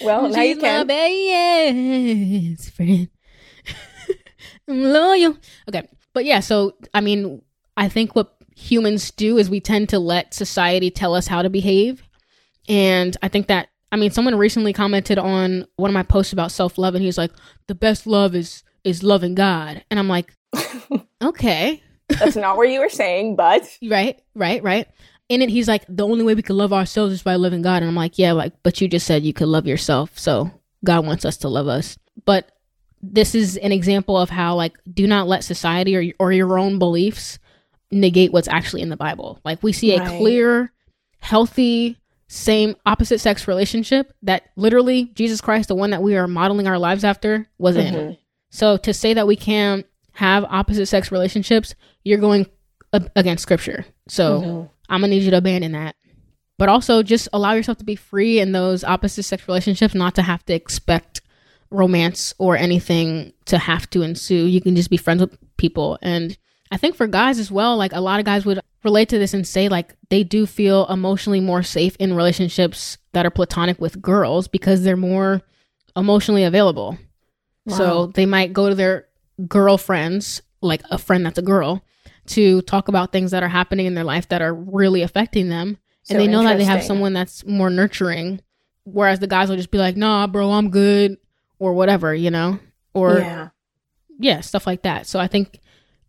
Well, 0.00 0.28
now 0.28 0.42
you 0.42 0.54
She's 0.54 0.62
my 0.62 0.84
best 0.84 2.70
friend. 2.72 3.08
I'm 4.68 4.82
loyal. 4.82 5.36
Okay, 5.68 5.88
but 6.12 6.24
yeah. 6.24 6.40
So 6.40 6.76
I 6.92 7.00
mean, 7.00 7.42
I 7.76 7.88
think 7.88 8.14
what 8.14 8.34
humans 8.54 9.10
do 9.10 9.38
is 9.38 9.48
we 9.48 9.60
tend 9.60 9.88
to 9.90 9.98
let 9.98 10.34
society 10.34 10.90
tell 10.90 11.14
us 11.14 11.26
how 11.26 11.42
to 11.42 11.50
behave, 11.50 12.06
and 12.68 13.16
I 13.22 13.28
think 13.28 13.46
that 13.46 13.68
I 13.92 13.96
mean, 13.96 14.10
someone 14.10 14.34
recently 14.34 14.72
commented 14.72 15.18
on 15.18 15.66
one 15.76 15.90
of 15.90 15.94
my 15.94 16.02
posts 16.02 16.32
about 16.32 16.52
self 16.52 16.76
love, 16.78 16.94
and 16.94 17.04
he's 17.04 17.18
like, 17.18 17.32
"The 17.68 17.74
best 17.74 18.06
love 18.06 18.34
is 18.34 18.62
is 18.84 19.02
loving 19.02 19.34
God," 19.34 19.84
and 19.90 19.98
I'm 19.98 20.08
like, 20.08 20.34
okay. 21.22 21.82
That's 22.08 22.36
not 22.36 22.56
what 22.56 22.68
you 22.68 22.80
were 22.80 22.88
saying, 22.88 23.34
but 23.34 23.68
Right, 23.82 24.20
right, 24.34 24.62
right. 24.62 24.86
In 25.28 25.42
it, 25.42 25.48
he's 25.48 25.66
like, 25.68 25.84
the 25.88 26.06
only 26.06 26.24
way 26.24 26.34
we 26.34 26.42
can 26.42 26.56
love 26.56 26.72
ourselves 26.72 27.12
is 27.12 27.22
by 27.22 27.34
loving 27.34 27.62
God. 27.62 27.82
And 27.82 27.86
I'm 27.86 27.96
like, 27.96 28.18
yeah, 28.18 28.32
like, 28.32 28.52
but 28.62 28.80
you 28.80 28.86
just 28.88 29.06
said 29.06 29.24
you 29.24 29.32
could 29.32 29.48
love 29.48 29.66
yourself. 29.66 30.16
So 30.18 30.50
God 30.84 31.04
wants 31.04 31.24
us 31.24 31.36
to 31.38 31.48
love 31.48 31.66
us. 31.66 31.98
But 32.24 32.52
this 33.02 33.34
is 33.34 33.56
an 33.56 33.72
example 33.72 34.16
of 34.16 34.30
how, 34.30 34.54
like, 34.54 34.74
do 34.92 35.06
not 35.06 35.26
let 35.26 35.42
society 35.44 35.96
or, 35.96 36.04
or 36.20 36.32
your 36.32 36.58
own 36.58 36.78
beliefs 36.78 37.38
negate 37.90 38.32
what's 38.32 38.48
actually 38.48 38.82
in 38.82 38.88
the 38.88 38.96
Bible. 38.96 39.40
Like, 39.44 39.62
we 39.62 39.72
see 39.72 39.94
a 39.94 39.98
clear, 40.18 40.72
healthy, 41.18 41.98
same 42.28 42.74
opposite 42.86 43.18
sex 43.20 43.46
relationship 43.48 44.12
that 44.22 44.44
literally 44.56 45.06
Jesus 45.14 45.40
Christ, 45.40 45.68
the 45.68 45.74
one 45.74 45.90
that 45.90 46.02
we 46.02 46.16
are 46.16 46.26
modeling 46.26 46.66
our 46.66 46.78
lives 46.78 47.04
after, 47.04 47.48
was 47.58 47.76
in. 47.76 47.94
Mhm. 47.94 48.18
So 48.50 48.76
to 48.78 48.94
say 48.94 49.14
that 49.14 49.26
we 49.26 49.36
can't 49.36 49.86
have 50.12 50.44
opposite 50.44 50.86
sex 50.86 51.12
relationships, 51.12 51.74
you're 52.04 52.18
going 52.18 52.46
against 53.14 53.42
scripture. 53.42 53.84
So 54.08 54.40
Mhm. 54.40 54.70
I'm 54.88 55.00
gonna 55.00 55.10
need 55.10 55.22
you 55.22 55.30
to 55.30 55.38
abandon 55.38 55.72
that. 55.72 55.96
But 56.58 56.68
also 56.68 57.02
just 57.02 57.28
allow 57.32 57.52
yourself 57.52 57.78
to 57.78 57.84
be 57.84 57.96
free 57.96 58.40
in 58.40 58.52
those 58.52 58.82
opposite 58.82 59.24
sex 59.24 59.46
relationships, 59.46 59.94
not 59.94 60.14
to 60.14 60.22
have 60.22 60.44
to 60.46 60.54
expect 60.54 61.20
romance 61.70 62.32
or 62.38 62.56
anything 62.56 63.32
to 63.46 63.58
have 63.58 63.90
to 63.90 64.02
ensue. 64.02 64.46
You 64.46 64.60
can 64.60 64.76
just 64.76 64.90
be 64.90 64.96
friends 64.96 65.20
with 65.20 65.36
people. 65.56 65.98
And 66.00 66.36
I 66.70 66.76
think 66.76 66.96
for 66.96 67.06
guys 67.06 67.38
as 67.38 67.50
well, 67.50 67.76
like 67.76 67.92
a 67.92 68.00
lot 68.00 68.20
of 68.20 68.26
guys 68.26 68.46
would 68.46 68.60
relate 68.84 69.08
to 69.10 69.18
this 69.18 69.34
and 69.34 69.46
say 69.46 69.68
like 69.68 69.94
they 70.10 70.24
do 70.24 70.46
feel 70.46 70.86
emotionally 70.86 71.40
more 71.40 71.62
safe 71.62 71.96
in 71.96 72.14
relationships 72.14 72.98
that 73.12 73.26
are 73.26 73.30
platonic 73.30 73.80
with 73.80 74.00
girls 74.00 74.48
because 74.48 74.82
they're 74.82 74.96
more 74.96 75.42
emotionally 75.96 76.44
available. 76.44 76.96
Wow. 77.66 77.76
So 77.76 78.06
they 78.06 78.26
might 78.26 78.52
go 78.52 78.68
to 78.68 78.74
their 78.74 79.06
girlfriends, 79.48 80.42
like 80.60 80.82
a 80.90 80.98
friend 80.98 81.26
that's 81.26 81.38
a 81.38 81.42
girl, 81.42 81.82
to 82.28 82.62
talk 82.62 82.88
about 82.88 83.12
things 83.12 83.30
that 83.30 83.42
are 83.42 83.48
happening 83.48 83.86
in 83.86 83.94
their 83.94 84.04
life 84.04 84.28
that 84.28 84.42
are 84.42 84.54
really 84.54 85.02
affecting 85.02 85.48
them. 85.48 85.78
So 86.02 86.14
and 86.14 86.20
they 86.20 86.28
know 86.28 86.42
that 86.44 86.58
they 86.58 86.64
have 86.64 86.84
someone 86.84 87.12
that's 87.12 87.44
more 87.46 87.70
nurturing. 87.70 88.40
Whereas 88.84 89.18
the 89.18 89.26
guys 89.26 89.48
will 89.48 89.56
just 89.56 89.70
be 89.70 89.78
like, 89.78 89.96
nah, 89.96 90.26
bro, 90.28 90.52
I'm 90.52 90.70
good, 90.70 91.16
or 91.58 91.74
whatever, 91.74 92.14
you 92.14 92.30
know? 92.30 92.60
Or, 92.94 93.18
yeah, 93.18 93.48
yeah 94.18 94.40
stuff 94.40 94.66
like 94.66 94.82
that. 94.82 95.06
So 95.06 95.18
I 95.18 95.26
think 95.26 95.58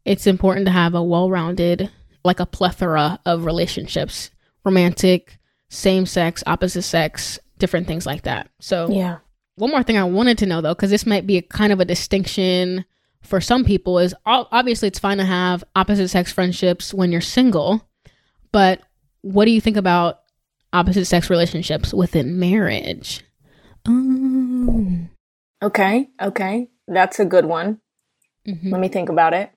it's 0.05 0.27
important 0.27 0.67
to 0.67 0.71
have 0.71 0.93
a 0.93 1.01
well 1.01 1.29
rounded, 1.29 1.91
like 2.23 2.39
a 2.39 2.45
plethora 2.45 3.19
of 3.25 3.45
relationships 3.45 4.29
romantic, 4.67 5.39
same 5.69 6.05
sex, 6.05 6.43
opposite 6.45 6.81
sex, 6.81 7.39
different 7.57 7.87
things 7.87 8.05
like 8.05 8.23
that. 8.23 8.49
So, 8.59 8.89
yeah. 8.91 9.19
One 9.55 9.71
more 9.71 9.81
thing 9.81 9.97
I 9.97 10.03
wanted 10.03 10.37
to 10.39 10.45
know 10.45 10.61
though, 10.61 10.75
because 10.75 10.91
this 10.91 11.05
might 11.05 11.25
be 11.25 11.37
a 11.37 11.41
kind 11.41 11.73
of 11.73 11.79
a 11.79 11.85
distinction 11.85 12.85
for 13.27 13.41
some 13.41 13.65
people, 13.65 13.99
is 13.99 14.15
obviously 14.25 14.87
it's 14.87 14.99
fine 14.99 15.17
to 15.17 15.25
have 15.25 15.63
opposite 15.75 16.07
sex 16.07 16.31
friendships 16.31 16.93
when 16.93 17.11
you're 17.11 17.21
single, 17.21 17.87
but 18.51 18.81
what 19.21 19.45
do 19.45 19.51
you 19.51 19.61
think 19.61 19.77
about 19.77 20.21
opposite 20.73 21.05
sex 21.05 21.29
relationships 21.29 21.93
within 21.93 22.39
marriage? 22.39 23.23
Oh. 23.87 25.07
Okay, 25.61 26.09
okay. 26.21 26.69
That's 26.87 27.19
a 27.19 27.25
good 27.25 27.45
one. 27.45 27.79
Mm-hmm. 28.47 28.71
Let 28.71 28.81
me 28.81 28.87
think 28.87 29.09
about 29.09 29.33
it. 29.33 29.51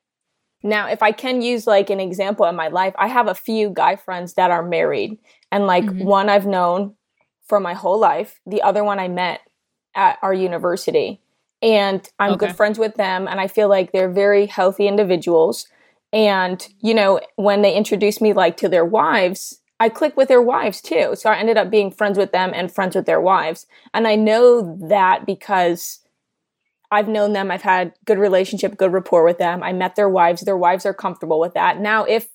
Now, 0.63 0.89
if 0.89 1.03
I 1.03 1.13
can 1.13 1.41
use 1.41 1.67
like 1.67 1.91
an 1.91 2.01
example 2.01 2.47
in 2.47 2.57
my 2.57 2.69
life, 2.69 2.95
I 2.99 3.07
have 3.07 3.29
a 3.29 3.35
few 3.35 3.71
guy 3.71 3.97
friends 3.97 4.35
that 4.35 4.51
are 4.51 4.63
married. 4.63 5.19
And 5.53 5.67
like 5.67 5.85
mm-hmm. 5.85 6.05
one 6.05 6.29
I've 6.29 6.47
known 6.47 6.97
for 7.47 7.61
my 7.61 7.75
whole 7.75 7.99
life, 7.99 8.41
the 8.47 8.63
other 8.63 8.85
one 8.85 8.99
I 8.99 9.09
met 9.09 9.41
at 9.95 10.19
our 10.23 10.35
university. 10.35 11.21
And 11.63 12.09
I'm 12.19 12.33
okay. 12.33 12.47
good 12.47 12.57
friends 12.57 12.79
with 12.79 12.95
them. 12.97 13.29
And 13.29 13.41
I 13.41 13.47
feel 13.47 13.69
like 13.69 13.93
they're 13.93 14.11
very 14.11 14.47
healthy 14.47 14.89
individuals. 14.89 15.67
And, 16.13 16.67
you 16.81 16.95
know, 16.95 17.21
when 17.37 17.63
they 17.63 17.75
introduced 17.75 18.21
me 18.21 18.33
like 18.33 18.57
to 18.59 18.69
their 18.69 18.85
wives, 18.85 19.61
I 19.79 19.89
clicked 19.89 20.17
with 20.17 20.29
their 20.29 20.43
wives 20.43 20.81
too. 20.81 21.15
So 21.15 21.31
I 21.31 21.37
ended 21.37 21.57
up 21.57 21.71
being 21.71 21.91
friends 21.91 22.19
with 22.19 22.33
them 22.33 22.53
and 22.55 22.73
friends 22.73 22.97
with 22.97 23.07
their 23.07 23.21
wives. 23.21 23.67
And 23.95 24.07
I 24.07 24.17
know 24.17 24.77
that 24.89 25.25
because 25.27 26.01
I've 26.91 27.09
known 27.09 27.33
them. 27.33 27.51
I've 27.51 27.63
had 27.63 27.95
good 28.05 28.19
relationship, 28.19 28.77
good 28.77 28.93
rapport 28.93 29.25
with 29.25 29.39
them. 29.39 29.63
I 29.63 29.73
met 29.73 29.97
their 29.97 30.09
wives. 30.09 30.43
Their 30.43 30.57
wives 30.57 30.85
are 30.85 30.95
comfortable 30.95 31.39
with 31.39 31.55
that. 31.55 31.79
Now, 31.79 32.05
if 32.05 32.29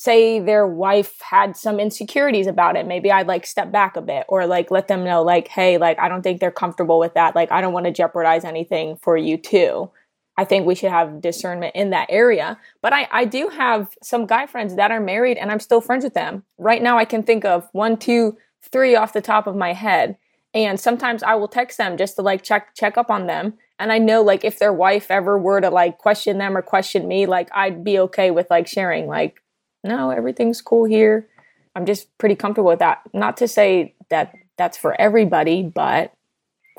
say 0.00 0.38
their 0.38 0.64
wife 0.64 1.20
had 1.20 1.56
some 1.56 1.80
insecurities 1.80 2.46
about 2.46 2.76
it, 2.76 2.86
maybe 2.86 3.10
I'd 3.10 3.26
like 3.26 3.44
step 3.44 3.72
back 3.72 3.96
a 3.96 4.00
bit 4.00 4.26
or 4.28 4.46
like 4.46 4.70
let 4.70 4.86
them 4.86 5.02
know 5.02 5.24
like, 5.24 5.48
hey, 5.48 5.76
like 5.76 5.98
I 5.98 6.08
don't 6.08 6.22
think 6.22 6.38
they're 6.38 6.52
comfortable 6.52 7.00
with 7.00 7.14
that. 7.14 7.34
Like 7.34 7.50
I 7.50 7.60
don't 7.60 7.72
want 7.72 7.86
to 7.86 7.92
jeopardize 7.92 8.44
anything 8.44 8.96
for 9.02 9.16
you 9.16 9.36
too. 9.36 9.90
I 10.36 10.44
think 10.44 10.66
we 10.66 10.76
should 10.76 10.92
have 10.92 11.20
discernment 11.20 11.74
in 11.74 11.90
that 11.90 12.06
area. 12.10 12.60
But 12.80 12.92
I, 12.92 13.08
I 13.10 13.24
do 13.24 13.48
have 13.48 13.88
some 14.00 14.24
guy 14.24 14.46
friends 14.46 14.76
that 14.76 14.92
are 14.92 15.00
married 15.00 15.36
and 15.36 15.50
I'm 15.50 15.58
still 15.58 15.80
friends 15.80 16.04
with 16.04 16.14
them. 16.14 16.44
Right 16.58 16.80
now 16.80 16.96
I 16.96 17.04
can 17.04 17.24
think 17.24 17.44
of 17.44 17.68
one, 17.72 17.96
two, 17.96 18.38
three 18.70 18.94
off 18.94 19.12
the 19.12 19.20
top 19.20 19.48
of 19.48 19.56
my 19.56 19.72
head. 19.72 20.16
And 20.54 20.78
sometimes 20.78 21.24
I 21.24 21.34
will 21.34 21.48
text 21.48 21.76
them 21.76 21.96
just 21.96 22.14
to 22.16 22.22
like 22.22 22.44
check 22.44 22.72
check 22.76 22.96
up 22.96 23.10
on 23.10 23.26
them 23.26 23.54
and 23.80 23.90
I 23.90 23.98
know 23.98 24.22
like 24.22 24.44
if 24.44 24.60
their 24.60 24.72
wife 24.72 25.10
ever 25.10 25.36
were 25.36 25.60
to 25.60 25.70
like 25.70 25.98
question 25.98 26.38
them 26.38 26.56
or 26.56 26.62
question 26.62 27.08
me, 27.08 27.26
like 27.26 27.48
I'd 27.52 27.82
be 27.82 27.98
okay 27.98 28.30
with 28.30 28.48
like 28.48 28.68
sharing, 28.68 29.08
like, 29.08 29.42
no, 29.84 30.10
everything's 30.10 30.60
cool 30.60 30.84
here. 30.84 31.28
I'm 31.74 31.86
just 31.86 32.16
pretty 32.18 32.34
comfortable 32.34 32.70
with 32.70 32.80
that. 32.80 33.02
Not 33.12 33.36
to 33.38 33.48
say 33.48 33.94
that 34.10 34.34
that's 34.56 34.76
for 34.76 35.00
everybody, 35.00 35.62
but 35.62 36.12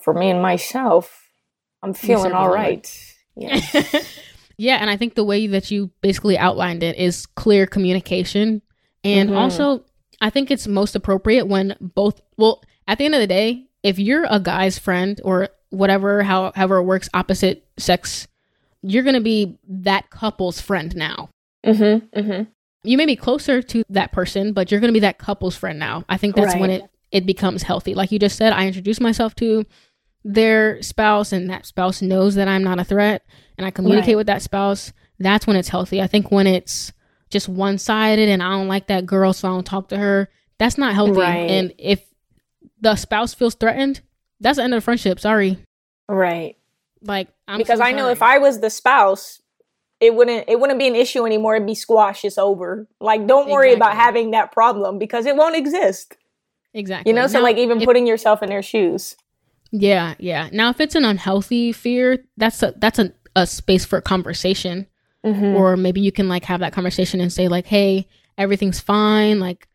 for 0.01 0.13
me 0.13 0.29
and 0.29 0.41
myself, 0.41 1.29
I'm 1.81 1.93
feeling 1.93 2.33
all 2.33 2.49
right. 2.49 3.15
Yeah. 3.35 3.59
yeah. 4.57 4.75
And 4.75 4.89
I 4.89 4.97
think 4.97 5.15
the 5.15 5.23
way 5.23 5.47
that 5.47 5.71
you 5.71 5.91
basically 6.01 6.37
outlined 6.37 6.83
it 6.83 6.97
is 6.97 7.25
clear 7.25 7.65
communication. 7.65 8.61
And 9.03 9.29
mm-hmm. 9.29 9.39
also, 9.39 9.85
I 10.21 10.29
think 10.29 10.51
it's 10.51 10.67
most 10.67 10.95
appropriate 10.95 11.47
when 11.47 11.75
both, 11.79 12.21
well, 12.37 12.61
at 12.87 12.97
the 12.97 13.05
end 13.05 13.15
of 13.15 13.21
the 13.21 13.27
day, 13.27 13.65
if 13.83 13.97
you're 13.97 14.25
a 14.29 14.39
guy's 14.39 14.77
friend 14.77 15.21
or 15.23 15.49
whatever, 15.69 16.23
how, 16.23 16.51
however 16.55 16.77
it 16.77 16.83
works, 16.83 17.09
opposite 17.13 17.65
sex, 17.77 18.27
you're 18.81 19.03
going 19.03 19.15
to 19.15 19.21
be 19.21 19.57
that 19.67 20.09
couple's 20.09 20.59
friend 20.59 20.95
now. 20.95 21.29
Mm-hmm, 21.65 22.19
mm-hmm. 22.19 22.43
You 22.83 22.97
may 22.97 23.05
be 23.05 23.15
closer 23.15 23.61
to 23.61 23.83
that 23.89 24.11
person, 24.11 24.53
but 24.53 24.71
you're 24.71 24.79
going 24.79 24.89
to 24.89 24.93
be 24.93 25.01
that 25.01 25.17
couple's 25.17 25.55
friend 25.55 25.79
now. 25.79 26.05
I 26.07 26.17
think 26.17 26.35
that's 26.35 26.53
right. 26.53 26.61
when 26.61 26.69
it, 26.69 26.83
it 27.11 27.25
becomes 27.25 27.63
healthy. 27.63 27.93
Like 27.93 28.11
you 28.11 28.19
just 28.19 28.37
said, 28.37 28.53
I 28.53 28.67
introduce 28.67 28.99
myself 28.99 29.35
to 29.35 29.65
their 30.23 30.81
spouse, 30.81 31.31
and 31.31 31.49
that 31.49 31.65
spouse 31.65 32.01
knows 32.01 32.35
that 32.35 32.47
I'm 32.47 32.63
not 32.63 32.79
a 32.79 32.83
threat, 32.83 33.25
and 33.57 33.65
I 33.65 33.71
communicate 33.71 34.09
right. 34.09 34.17
with 34.17 34.27
that 34.27 34.41
spouse. 34.41 34.93
That's 35.19 35.45
when 35.45 35.55
it's 35.57 35.69
healthy. 35.69 36.01
I 36.01 36.07
think 36.07 36.31
when 36.31 36.47
it's 36.47 36.93
just 37.29 37.49
one 37.49 37.77
sided 37.77 38.29
and 38.29 38.41
I 38.41 38.51
don't 38.51 38.67
like 38.67 38.87
that 38.87 39.05
girl, 39.05 39.33
so 39.33 39.47
I 39.47 39.51
don't 39.51 39.65
talk 39.65 39.89
to 39.89 39.97
her, 39.97 40.29
that's 40.57 40.77
not 40.77 40.93
healthy. 40.93 41.19
Right. 41.19 41.49
And 41.49 41.73
if 41.77 42.03
the 42.81 42.95
spouse 42.95 43.33
feels 43.33 43.55
threatened, 43.55 44.01
that's 44.39 44.57
the 44.57 44.63
end 44.63 44.73
of 44.73 44.77
the 44.77 44.85
friendship. 44.85 45.19
Sorry. 45.19 45.57
Right. 46.07 46.57
Like 47.01 47.29
I'm 47.47 47.59
because 47.59 47.79
so 47.79 47.85
I 47.85 47.91
know 47.91 48.09
if 48.09 48.21
I 48.21 48.39
was 48.39 48.59
the 48.59 48.69
spouse, 48.69 49.41
it 49.99 50.15
wouldn't 50.15 50.45
it 50.47 50.59
wouldn't 50.59 50.79
be 50.79 50.87
an 50.87 50.95
issue 50.95 51.25
anymore. 51.25 51.55
It'd 51.55 51.67
be 51.67 51.75
squashed. 51.75 52.25
It's 52.25 52.37
over. 52.37 52.87
Like 52.99 53.27
don't 53.27 53.49
worry 53.49 53.73
exactly. 53.73 53.93
about 53.93 54.03
having 54.03 54.31
that 54.31 54.51
problem 54.51 54.97
because 54.97 55.25
it 55.25 55.35
won't 55.35 55.55
exist. 55.55 56.15
Exactly. 56.73 57.09
You 57.09 57.15
know, 57.15 57.27
so 57.27 57.39
now, 57.39 57.43
like 57.43 57.57
even 57.57 57.81
if, 57.81 57.85
putting 57.85 58.07
yourself 58.07 58.43
in 58.43 58.49
their 58.49 58.61
shoes. 58.61 59.15
Yeah, 59.71 60.15
yeah. 60.19 60.49
Now 60.51 60.69
if 60.69 60.79
it's 60.79 60.95
an 60.95 61.05
unhealthy 61.05 61.71
fear, 61.71 62.23
that's 62.37 62.63
a 62.63 62.73
that's 62.77 62.99
a, 62.99 63.13
a 63.35 63.45
space 63.45 63.85
for 63.85 63.99
conversation. 64.01 64.87
Mm-hmm. 65.25 65.55
Or 65.57 65.75
maybe 65.75 65.99
you 65.99 66.13
can 66.13 66.29
like 66.29 66.45
have 66.45 66.61
that 66.61 66.71
conversation 66.71 67.19
and 67.19 67.31
say 67.31 67.47
like, 67.49 67.65
"Hey, 67.65 68.07
everything's 68.37 68.79
fine. 68.79 69.39
Like 69.39 69.67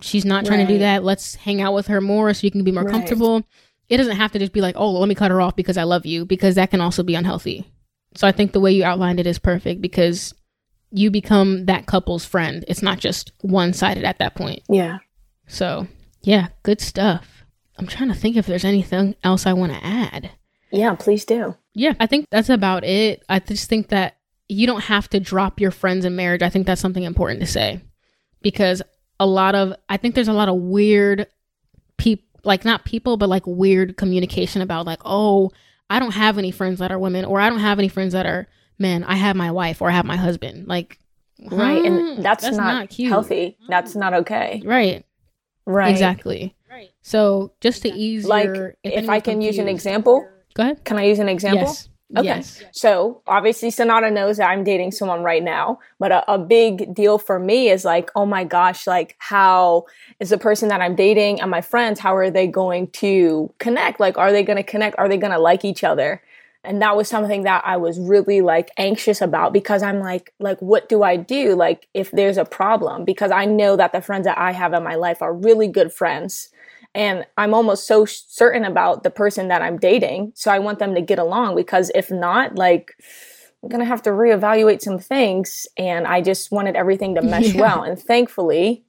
she's 0.00 0.24
not 0.24 0.44
trying 0.44 0.60
right. 0.60 0.68
to 0.68 0.74
do 0.74 0.78
that. 0.78 1.02
Let's 1.02 1.34
hang 1.34 1.60
out 1.60 1.74
with 1.74 1.88
her 1.88 2.00
more 2.00 2.32
so 2.32 2.44
you 2.46 2.50
can 2.52 2.64
be 2.64 2.72
more 2.72 2.84
right. 2.84 2.92
comfortable." 2.92 3.44
it 3.92 3.98
doesn't 3.98 4.16
have 4.16 4.32
to 4.32 4.38
just 4.38 4.54
be 4.54 4.62
like, 4.62 4.74
oh, 4.78 4.90
let 4.92 5.06
me 5.06 5.14
cut 5.14 5.30
her 5.30 5.42
off 5.42 5.54
because 5.54 5.76
I 5.76 5.82
love 5.82 6.06
you, 6.06 6.24
because 6.24 6.54
that 6.54 6.70
can 6.70 6.80
also 6.80 7.02
be 7.02 7.14
unhealthy. 7.14 7.70
So 8.14 8.26
I 8.26 8.32
think 8.32 8.52
the 8.52 8.60
way 8.60 8.72
you 8.72 8.84
outlined 8.84 9.20
it 9.20 9.26
is 9.26 9.38
perfect 9.38 9.80
because 9.80 10.34
you 10.90 11.10
become 11.10 11.66
that 11.66 11.86
couple's 11.86 12.24
friend. 12.24 12.64
It's 12.68 12.82
not 12.82 12.98
just 12.98 13.32
one 13.40 13.72
sided 13.72 14.04
at 14.04 14.18
that 14.18 14.34
point. 14.34 14.62
Yeah. 14.68 14.98
So, 15.46 15.86
yeah, 16.22 16.48
good 16.62 16.80
stuff. 16.80 17.44
I'm 17.78 17.86
trying 17.86 18.10
to 18.10 18.14
think 18.14 18.36
if 18.36 18.46
there's 18.46 18.64
anything 18.64 19.14
else 19.24 19.46
I 19.46 19.54
want 19.54 19.72
to 19.72 19.84
add. 19.84 20.30
Yeah, 20.70 20.94
please 20.94 21.24
do. 21.24 21.56
Yeah, 21.74 21.94
I 21.98 22.06
think 22.06 22.26
that's 22.30 22.50
about 22.50 22.84
it. 22.84 23.22
I 23.28 23.38
just 23.38 23.68
think 23.68 23.88
that 23.88 24.16
you 24.48 24.66
don't 24.66 24.84
have 24.84 25.08
to 25.10 25.20
drop 25.20 25.60
your 25.60 25.70
friends 25.70 26.04
in 26.04 26.14
marriage. 26.14 26.42
I 26.42 26.50
think 26.50 26.66
that's 26.66 26.80
something 26.80 27.02
important 27.02 27.40
to 27.40 27.46
say 27.46 27.80
because 28.42 28.82
a 29.18 29.26
lot 29.26 29.54
of, 29.54 29.74
I 29.88 29.96
think 29.96 30.14
there's 30.14 30.28
a 30.28 30.34
lot 30.34 30.48
of 30.48 30.56
weird 30.56 31.26
people 31.96 32.28
like 32.44 32.64
not 32.64 32.84
people, 32.84 33.16
but 33.16 33.28
like 33.28 33.46
weird 33.46 33.96
communication 33.96 34.62
about 34.62 34.86
like, 34.86 35.00
oh, 35.04 35.50
I 35.92 35.98
don't 35.98 36.12
have 36.12 36.38
any 36.38 36.50
friends 36.50 36.78
that 36.78 36.90
are 36.90 36.98
women, 36.98 37.26
or 37.26 37.38
I 37.38 37.50
don't 37.50 37.58
have 37.58 37.78
any 37.78 37.88
friends 37.88 38.14
that 38.14 38.24
are 38.24 38.46
men. 38.78 39.04
I 39.04 39.16
have 39.16 39.36
my 39.36 39.50
wife 39.50 39.82
or 39.82 39.90
I 39.90 39.92
have 39.92 40.06
my 40.06 40.16
husband. 40.16 40.66
Like, 40.66 40.98
right, 41.50 41.84
and 41.84 42.24
that's, 42.24 42.44
that's 42.44 42.56
not, 42.56 42.64
not 42.72 42.88
cute. 42.88 43.10
healthy. 43.10 43.58
That's 43.68 43.94
not 43.94 44.14
okay. 44.14 44.62
Right. 44.64 45.04
Right. 45.66 45.90
Exactly. 45.90 46.56
Right. 46.70 46.88
So 47.02 47.52
just 47.60 47.82
to 47.82 47.90
ease 47.90 48.24
like, 48.24 48.46
your, 48.46 48.68
if, 48.82 49.04
if 49.04 49.08
I 49.10 49.20
can 49.20 49.34
confused, 49.34 49.58
use 49.58 49.62
an 49.62 49.68
example, 49.68 50.26
go 50.54 50.62
ahead. 50.62 50.82
Can 50.82 50.96
I 50.96 51.04
use 51.04 51.18
an 51.18 51.28
example? 51.28 51.68
Yes. 51.68 51.90
Okay. 52.16 52.26
Yes. 52.26 52.62
So 52.72 53.22
obviously 53.26 53.70
Sonata 53.70 54.10
knows 54.10 54.36
that 54.36 54.50
I'm 54.50 54.64
dating 54.64 54.92
someone 54.92 55.22
right 55.22 55.42
now, 55.42 55.78
but 55.98 56.12
a, 56.12 56.32
a, 56.32 56.38
big 56.38 56.94
deal 56.94 57.16
for 57.16 57.38
me 57.38 57.70
is 57.70 57.84
like, 57.84 58.10
oh 58.14 58.26
my 58.26 58.44
gosh, 58.44 58.86
like 58.86 59.16
how 59.18 59.86
is 60.20 60.28
the 60.30 60.36
person 60.36 60.68
that 60.68 60.82
I'm 60.82 60.94
dating 60.94 61.40
and 61.40 61.50
my 61.50 61.62
friends, 61.62 62.00
how 62.00 62.14
are 62.14 62.30
they 62.30 62.46
going 62.46 62.88
to 62.88 63.52
connect? 63.58 63.98
Like, 63.98 64.18
are 64.18 64.30
they 64.30 64.42
going 64.42 64.58
to 64.58 64.62
connect? 64.62 64.98
Are 64.98 65.08
they 65.08 65.16
going 65.16 65.32
to 65.32 65.38
like 65.38 65.64
each 65.64 65.84
other? 65.84 66.22
And 66.64 66.82
that 66.82 66.96
was 66.96 67.08
something 67.08 67.42
that 67.42 67.62
I 67.64 67.76
was 67.78 67.98
really 67.98 68.40
like 68.40 68.70
anxious 68.76 69.20
about 69.20 69.52
because 69.52 69.82
I'm 69.82 69.98
like, 69.98 70.32
like, 70.38 70.60
what 70.60 70.88
do 70.88 71.02
I 71.02 71.16
do? 71.16 71.54
Like, 71.54 71.88
if 71.94 72.10
there's 72.10 72.36
a 72.36 72.44
problem, 72.44 73.04
because 73.04 73.30
I 73.30 73.46
know 73.46 73.74
that 73.76 73.92
the 73.92 74.02
friends 74.02 74.26
that 74.26 74.38
I 74.38 74.52
have 74.52 74.72
in 74.72 74.84
my 74.84 74.94
life 74.94 75.22
are 75.22 75.34
really 75.34 75.66
good 75.66 75.92
friends 75.92 76.50
and 76.94 77.24
I'm 77.38 77.54
almost 77.54 77.86
so 77.86 78.04
certain 78.04 78.64
about 78.64 79.02
the 79.02 79.10
person 79.10 79.48
that 79.48 79.62
I'm 79.62 79.78
dating. 79.78 80.32
So 80.34 80.50
I 80.50 80.58
want 80.58 80.78
them 80.78 80.94
to 80.94 81.00
get 81.00 81.18
along 81.18 81.56
because 81.56 81.90
if 81.94 82.10
not, 82.10 82.56
like, 82.56 82.92
I'm 83.62 83.68
going 83.68 83.80
to 83.80 83.86
have 83.86 84.02
to 84.02 84.10
reevaluate 84.10 84.82
some 84.82 84.98
things. 84.98 85.66
And 85.78 86.06
I 86.06 86.20
just 86.20 86.52
wanted 86.52 86.76
everything 86.76 87.14
to 87.14 87.22
mesh 87.22 87.54
yeah. 87.54 87.60
well. 87.60 87.82
And 87.82 87.98
thankfully, 87.98 88.84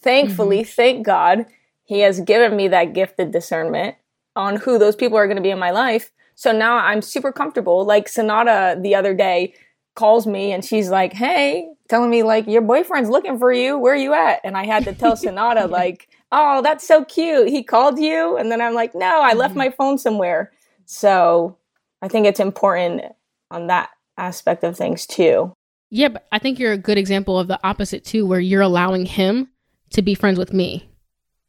thankfully, 0.00 0.60
mm-hmm. 0.60 0.70
thank 0.70 1.04
God, 1.04 1.46
He 1.84 2.00
has 2.00 2.20
given 2.20 2.56
me 2.56 2.68
that 2.68 2.94
gifted 2.94 3.32
discernment 3.32 3.96
on 4.34 4.56
who 4.56 4.78
those 4.78 4.96
people 4.96 5.18
are 5.18 5.26
going 5.26 5.36
to 5.36 5.42
be 5.42 5.50
in 5.50 5.58
my 5.58 5.72
life. 5.72 6.10
So 6.34 6.52
now 6.52 6.76
I'm 6.76 7.02
super 7.02 7.32
comfortable. 7.32 7.84
Like 7.84 8.08
Sonata 8.08 8.80
the 8.80 8.94
other 8.94 9.14
day, 9.14 9.54
calls 9.94 10.26
me 10.26 10.52
and 10.52 10.64
she's 10.64 10.88
like, 10.88 11.12
"Hey," 11.12 11.68
telling 11.88 12.10
me 12.10 12.22
like, 12.22 12.46
"Your 12.46 12.62
boyfriend's 12.62 13.10
looking 13.10 13.38
for 13.38 13.52
you. 13.52 13.78
Where 13.78 13.92
are 13.92 13.96
you 13.96 14.14
at?" 14.14 14.40
And 14.44 14.56
I 14.56 14.64
had 14.64 14.84
to 14.84 14.94
tell 14.94 15.16
Sonata 15.18 15.66
like, 15.66 16.08
"Oh, 16.32 16.62
that's 16.62 16.86
so 16.86 17.04
cute. 17.04 17.48
He 17.48 17.62
called 17.62 17.98
you." 17.98 18.36
And 18.36 18.50
then 18.50 18.60
I'm 18.60 18.74
like, 18.74 18.94
"No, 18.94 19.22
I 19.22 19.30
mm-hmm. 19.30 19.38
left 19.38 19.54
my 19.54 19.70
phone 19.70 19.98
somewhere." 19.98 20.50
So, 20.86 21.56
I 22.02 22.08
think 22.08 22.26
it's 22.26 22.40
important 22.40 23.02
on 23.50 23.68
that 23.68 23.90
aspect 24.18 24.64
of 24.64 24.76
things 24.76 25.06
too. 25.06 25.52
Yeah, 25.90 26.08
but 26.08 26.26
I 26.32 26.38
think 26.38 26.58
you're 26.58 26.72
a 26.72 26.78
good 26.78 26.98
example 26.98 27.38
of 27.38 27.48
the 27.48 27.60
opposite 27.62 28.04
too, 28.04 28.26
where 28.26 28.40
you're 28.40 28.62
allowing 28.62 29.06
him 29.06 29.48
to 29.90 30.02
be 30.02 30.14
friends 30.14 30.38
with 30.38 30.52
me. 30.52 30.90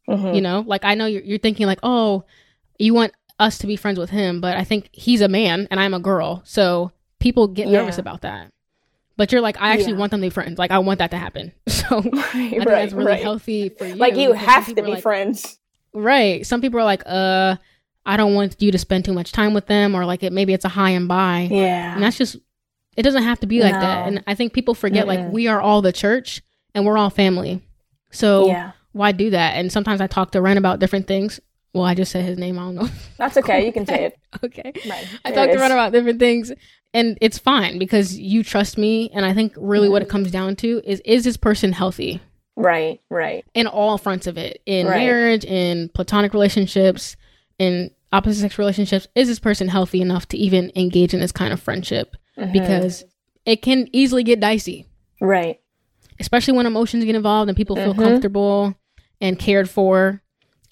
Mm-hmm. 0.08 0.34
You 0.34 0.40
know, 0.42 0.64
like 0.66 0.84
I 0.84 0.94
know 0.94 1.06
you're, 1.06 1.22
you're 1.22 1.38
thinking 1.38 1.66
like, 1.66 1.80
oh, 1.82 2.24
you 2.78 2.92
want 2.92 3.12
us 3.38 3.58
to 3.58 3.66
be 3.66 3.76
friends 3.76 3.98
with 3.98 4.10
him, 4.10 4.40
but 4.40 4.56
I 4.56 4.64
think 4.64 4.90
he's 4.92 5.20
a 5.20 5.28
man 5.28 5.66
and 5.70 5.80
I'm 5.80 5.94
a 5.94 6.00
girl, 6.00 6.42
so 6.44 6.92
people 7.20 7.48
get 7.48 7.68
yeah. 7.68 7.78
nervous 7.78 7.98
about 7.98 8.20
that. 8.20 8.50
But 9.16 9.30
you're 9.30 9.40
like, 9.40 9.60
I 9.60 9.70
actually 9.72 9.92
yeah. 9.92 9.98
want 9.98 10.10
them 10.10 10.20
to 10.20 10.26
be 10.26 10.30
friends. 10.30 10.58
Like, 10.58 10.72
I 10.72 10.78
want 10.78 10.98
that 10.98 11.10
to 11.12 11.18
happen. 11.18 11.52
So 11.84 12.00
right, 12.00 12.14
I 12.14 12.50
think 12.50 12.58
right, 12.60 12.64
that's 12.64 12.94
really 12.94 13.08
right. 13.08 13.22
healthy 13.22 13.68
for 13.68 13.84
you. 13.84 13.96
Like, 13.96 14.16
you 14.16 14.32
have 14.32 14.66
to 14.66 14.74
be 14.74 14.82
like, 14.92 15.02
friends. 15.02 15.58
Right. 15.92 16.46
Some 16.46 16.62
people 16.62 16.80
are 16.80 16.84
like, 16.84 17.02
uh, 17.04 17.56
I 18.06 18.16
don't 18.16 18.34
want 18.34 18.60
you 18.60 18.72
to 18.72 18.78
spend 18.78 19.04
too 19.04 19.12
much 19.12 19.32
time 19.32 19.54
with 19.54 19.66
them, 19.66 19.94
or 19.94 20.04
like 20.04 20.22
it 20.22 20.32
maybe 20.32 20.52
it's 20.52 20.64
a 20.64 20.70
high 20.70 20.90
and 20.90 21.08
by. 21.08 21.48
Yeah. 21.50 21.94
And 21.94 22.02
that's 22.02 22.16
just 22.16 22.36
it 22.96 23.02
doesn't 23.02 23.22
have 23.22 23.40
to 23.40 23.46
be 23.46 23.60
like 23.60 23.74
no. 23.74 23.80
that. 23.80 24.08
And 24.08 24.22
I 24.26 24.34
think 24.34 24.52
people 24.52 24.74
forget 24.74 25.04
mm 25.04 25.08
like 25.08 25.32
we 25.32 25.48
are 25.48 25.60
all 25.60 25.82
the 25.82 25.92
church 25.92 26.42
and 26.74 26.84
we're 26.84 26.98
all 26.98 27.10
family. 27.10 27.62
So 28.10 28.46
yeah. 28.46 28.72
why 28.92 29.12
do 29.12 29.30
that? 29.30 29.56
And 29.56 29.72
sometimes 29.72 30.00
I 30.00 30.06
talk 30.06 30.32
to 30.32 30.42
Ren 30.42 30.58
about 30.58 30.80
different 30.80 31.06
things. 31.06 31.40
Well, 31.72 31.84
I 31.84 31.94
just 31.94 32.12
said 32.12 32.24
his 32.24 32.38
name. 32.38 32.58
I 32.58 32.62
don't 32.62 32.74
know. 32.76 32.88
That's 33.18 33.36
okay. 33.38 33.66
You 33.66 33.72
can 33.72 33.86
say 33.86 34.04
it. 34.06 34.18
okay. 34.44 34.72
Right. 34.88 35.06
I 35.24 35.32
talk 35.32 35.50
to 35.50 35.58
Ren 35.58 35.72
about 35.72 35.92
different 35.92 36.20
things 36.20 36.52
and 36.94 37.18
it's 37.20 37.36
fine 37.38 37.78
because 37.78 38.16
you 38.18 38.42
trust 38.42 38.78
me 38.78 39.10
and 39.12 39.26
i 39.26 39.34
think 39.34 39.52
really 39.56 39.88
what 39.88 40.00
it 40.00 40.08
comes 40.08 40.30
down 40.30 40.56
to 40.56 40.80
is 40.84 41.00
is 41.04 41.24
this 41.24 41.36
person 41.36 41.72
healthy? 41.72 42.20
Right 42.56 43.00
right. 43.10 43.44
In 43.52 43.66
all 43.66 43.98
fronts 43.98 44.26
of 44.26 44.38
it 44.38 44.62
in 44.64 44.86
right. 44.86 44.98
marriage 44.98 45.44
in 45.44 45.90
platonic 45.90 46.32
relationships 46.32 47.16
in 47.58 47.90
opposite 48.12 48.40
sex 48.40 48.58
relationships 48.58 49.08
is 49.16 49.26
this 49.26 49.40
person 49.40 49.66
healthy 49.68 50.00
enough 50.00 50.28
to 50.28 50.38
even 50.38 50.70
engage 50.76 51.12
in 51.12 51.20
this 51.20 51.32
kind 51.32 51.52
of 51.52 51.60
friendship? 51.60 52.16
Mm-hmm. 52.38 52.52
because 52.52 53.04
it 53.46 53.62
can 53.62 53.88
easily 53.92 54.24
get 54.24 54.40
dicey. 54.40 54.86
Right. 55.20 55.60
Especially 56.18 56.54
when 56.54 56.66
emotions 56.66 57.04
get 57.04 57.14
involved 57.14 57.48
and 57.48 57.56
people 57.56 57.76
feel 57.76 57.92
mm-hmm. 57.92 58.02
comfortable 58.02 58.74
and 59.20 59.38
cared 59.38 59.70
for 59.70 60.20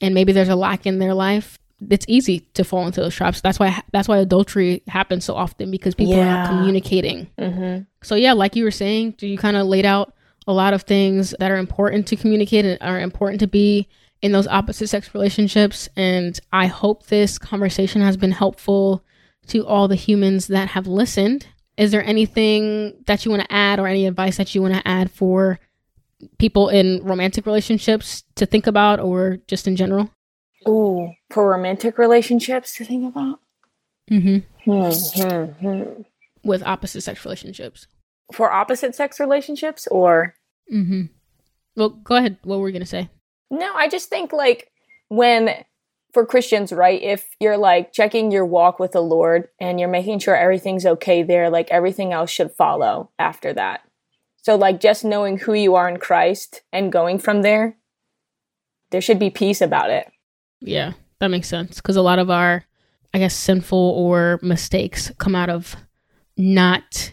and 0.00 0.12
maybe 0.12 0.32
there's 0.32 0.48
a 0.48 0.56
lack 0.56 0.86
in 0.86 0.98
their 0.98 1.14
life 1.14 1.58
it's 1.90 2.06
easy 2.08 2.40
to 2.54 2.64
fall 2.64 2.86
into 2.86 3.00
those 3.00 3.14
traps. 3.14 3.40
That's 3.40 3.58
why 3.58 3.82
that's 3.92 4.08
why 4.08 4.18
adultery 4.18 4.82
happens 4.86 5.24
so 5.24 5.34
often 5.34 5.70
because 5.70 5.94
people 5.94 6.14
yeah. 6.14 6.20
are 6.20 6.24
not 6.24 6.48
communicating. 6.48 7.28
Mm-hmm. 7.38 7.82
So 8.02 8.14
yeah, 8.14 8.32
like 8.32 8.56
you 8.56 8.64
were 8.64 8.70
saying, 8.70 9.16
you 9.20 9.38
kind 9.38 9.56
of 9.56 9.66
laid 9.66 9.86
out 9.86 10.14
a 10.46 10.52
lot 10.52 10.74
of 10.74 10.82
things 10.82 11.34
that 11.38 11.50
are 11.50 11.56
important 11.56 12.06
to 12.08 12.16
communicate 12.16 12.64
and 12.64 12.78
are 12.80 13.00
important 13.00 13.40
to 13.40 13.46
be 13.46 13.88
in 14.20 14.32
those 14.32 14.46
opposite 14.46 14.88
sex 14.88 15.14
relationships. 15.14 15.88
And 15.96 16.38
I 16.52 16.66
hope 16.66 17.06
this 17.06 17.38
conversation 17.38 18.00
has 18.02 18.16
been 18.16 18.32
helpful 18.32 19.04
to 19.48 19.66
all 19.66 19.88
the 19.88 19.96
humans 19.96 20.46
that 20.48 20.68
have 20.70 20.86
listened. 20.86 21.46
Is 21.76 21.90
there 21.90 22.04
anything 22.04 23.02
that 23.06 23.24
you 23.24 23.30
want 23.30 23.42
to 23.42 23.52
add 23.52 23.80
or 23.80 23.86
any 23.86 24.06
advice 24.06 24.36
that 24.36 24.54
you 24.54 24.62
want 24.62 24.74
to 24.74 24.86
add 24.86 25.10
for 25.10 25.58
people 26.38 26.68
in 26.68 27.02
romantic 27.02 27.46
relationships 27.46 28.22
to 28.36 28.46
think 28.46 28.66
about 28.66 29.00
or 29.00 29.38
just 29.48 29.66
in 29.66 29.74
general? 29.74 30.10
Ooh, 30.68 31.12
for 31.30 31.48
romantic 31.48 31.98
relationships 31.98 32.74
to 32.76 32.84
think 32.84 33.06
about. 33.08 33.40
Mm-hmm. 34.10 34.70
Mm-hmm. 34.70 36.02
With 36.44 36.62
opposite 36.62 37.02
sex 37.02 37.24
relationships. 37.24 37.86
For 38.32 38.52
opposite 38.52 38.94
sex 38.94 39.20
relationships, 39.20 39.86
or. 39.88 40.34
Mm-hmm. 40.72 41.02
Well, 41.76 41.90
go 41.90 42.16
ahead. 42.16 42.38
What 42.42 42.60
were 42.60 42.68
you 42.68 42.72
gonna 42.72 42.86
say? 42.86 43.10
No, 43.50 43.74
I 43.74 43.88
just 43.88 44.08
think 44.08 44.32
like 44.32 44.70
when 45.08 45.64
for 46.12 46.26
Christians, 46.26 46.72
right? 46.72 47.00
If 47.02 47.28
you're 47.40 47.56
like 47.56 47.92
checking 47.92 48.30
your 48.30 48.44
walk 48.44 48.78
with 48.78 48.92
the 48.92 49.00
Lord 49.00 49.48
and 49.60 49.80
you're 49.80 49.88
making 49.88 50.18
sure 50.18 50.36
everything's 50.36 50.84
okay 50.84 51.22
there, 51.22 51.48
like 51.48 51.70
everything 51.70 52.12
else 52.12 52.30
should 52.30 52.52
follow 52.52 53.10
after 53.18 53.52
that. 53.54 53.82
So, 54.42 54.56
like, 54.56 54.80
just 54.80 55.04
knowing 55.04 55.38
who 55.38 55.54
you 55.54 55.76
are 55.76 55.88
in 55.88 55.98
Christ 55.98 56.62
and 56.72 56.92
going 56.92 57.20
from 57.20 57.42
there, 57.42 57.76
there 58.90 59.00
should 59.00 59.20
be 59.20 59.30
peace 59.30 59.60
about 59.60 59.90
it. 59.90 60.10
Yeah, 60.62 60.92
that 61.18 61.28
makes 61.28 61.48
sense. 61.48 61.76
Because 61.76 61.96
a 61.96 62.02
lot 62.02 62.18
of 62.18 62.30
our, 62.30 62.64
I 63.12 63.18
guess, 63.18 63.34
sinful 63.34 63.78
or 63.78 64.38
mistakes 64.42 65.10
come 65.18 65.34
out 65.34 65.50
of 65.50 65.76
not 66.36 67.12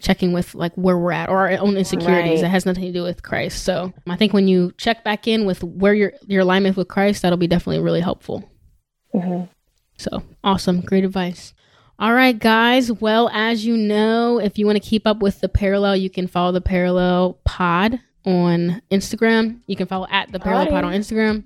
checking 0.00 0.32
with 0.32 0.54
like 0.54 0.72
where 0.74 0.96
we're 0.96 1.12
at 1.12 1.28
or 1.28 1.38
our 1.38 1.58
own 1.58 1.76
insecurities 1.76 2.36
right. 2.36 2.40
that 2.42 2.48
has 2.48 2.64
nothing 2.64 2.84
to 2.84 2.92
do 2.92 3.02
with 3.02 3.22
Christ. 3.22 3.64
So 3.64 3.92
I 4.06 4.16
think 4.16 4.32
when 4.32 4.48
you 4.48 4.72
check 4.78 5.04
back 5.04 5.28
in 5.28 5.44
with 5.44 5.62
where 5.62 5.94
your 5.94 6.12
your 6.26 6.42
alignment 6.42 6.76
with 6.76 6.88
Christ, 6.88 7.22
that'll 7.22 7.38
be 7.38 7.46
definitely 7.46 7.82
really 7.82 8.00
helpful. 8.00 8.48
Mm-hmm. 9.14 9.44
So 9.98 10.22
awesome, 10.42 10.80
great 10.80 11.04
advice. 11.04 11.52
All 11.98 12.14
right, 12.14 12.38
guys. 12.38 12.90
Well, 12.90 13.28
as 13.28 13.66
you 13.66 13.76
know, 13.76 14.38
if 14.38 14.58
you 14.58 14.64
want 14.64 14.82
to 14.82 14.88
keep 14.88 15.06
up 15.06 15.20
with 15.20 15.40
the 15.40 15.50
parallel, 15.50 15.96
you 15.96 16.08
can 16.08 16.26
follow 16.26 16.50
the 16.50 16.62
parallel 16.62 17.38
pod 17.44 18.00
on 18.24 18.80
Instagram. 18.90 19.60
You 19.66 19.76
can 19.76 19.86
follow 19.86 20.06
at 20.10 20.32
the 20.32 20.40
parallel 20.40 20.68
pod 20.68 20.84
on 20.84 20.94
Instagram 20.94 21.44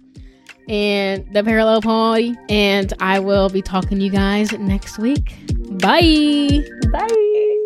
and 0.69 1.27
the 1.33 1.43
parallel 1.43 1.83
party. 1.83 2.37
And 2.49 2.93
I 3.01 3.21
will 3.21 3.49
be 3.49 3.63
talking 3.63 3.99
to 3.99 4.05
you 4.05 4.11
guys 4.11 4.53
next 4.53 4.99
week. 4.99 5.35
Bye. 5.79 6.65
Bye. 6.93 7.61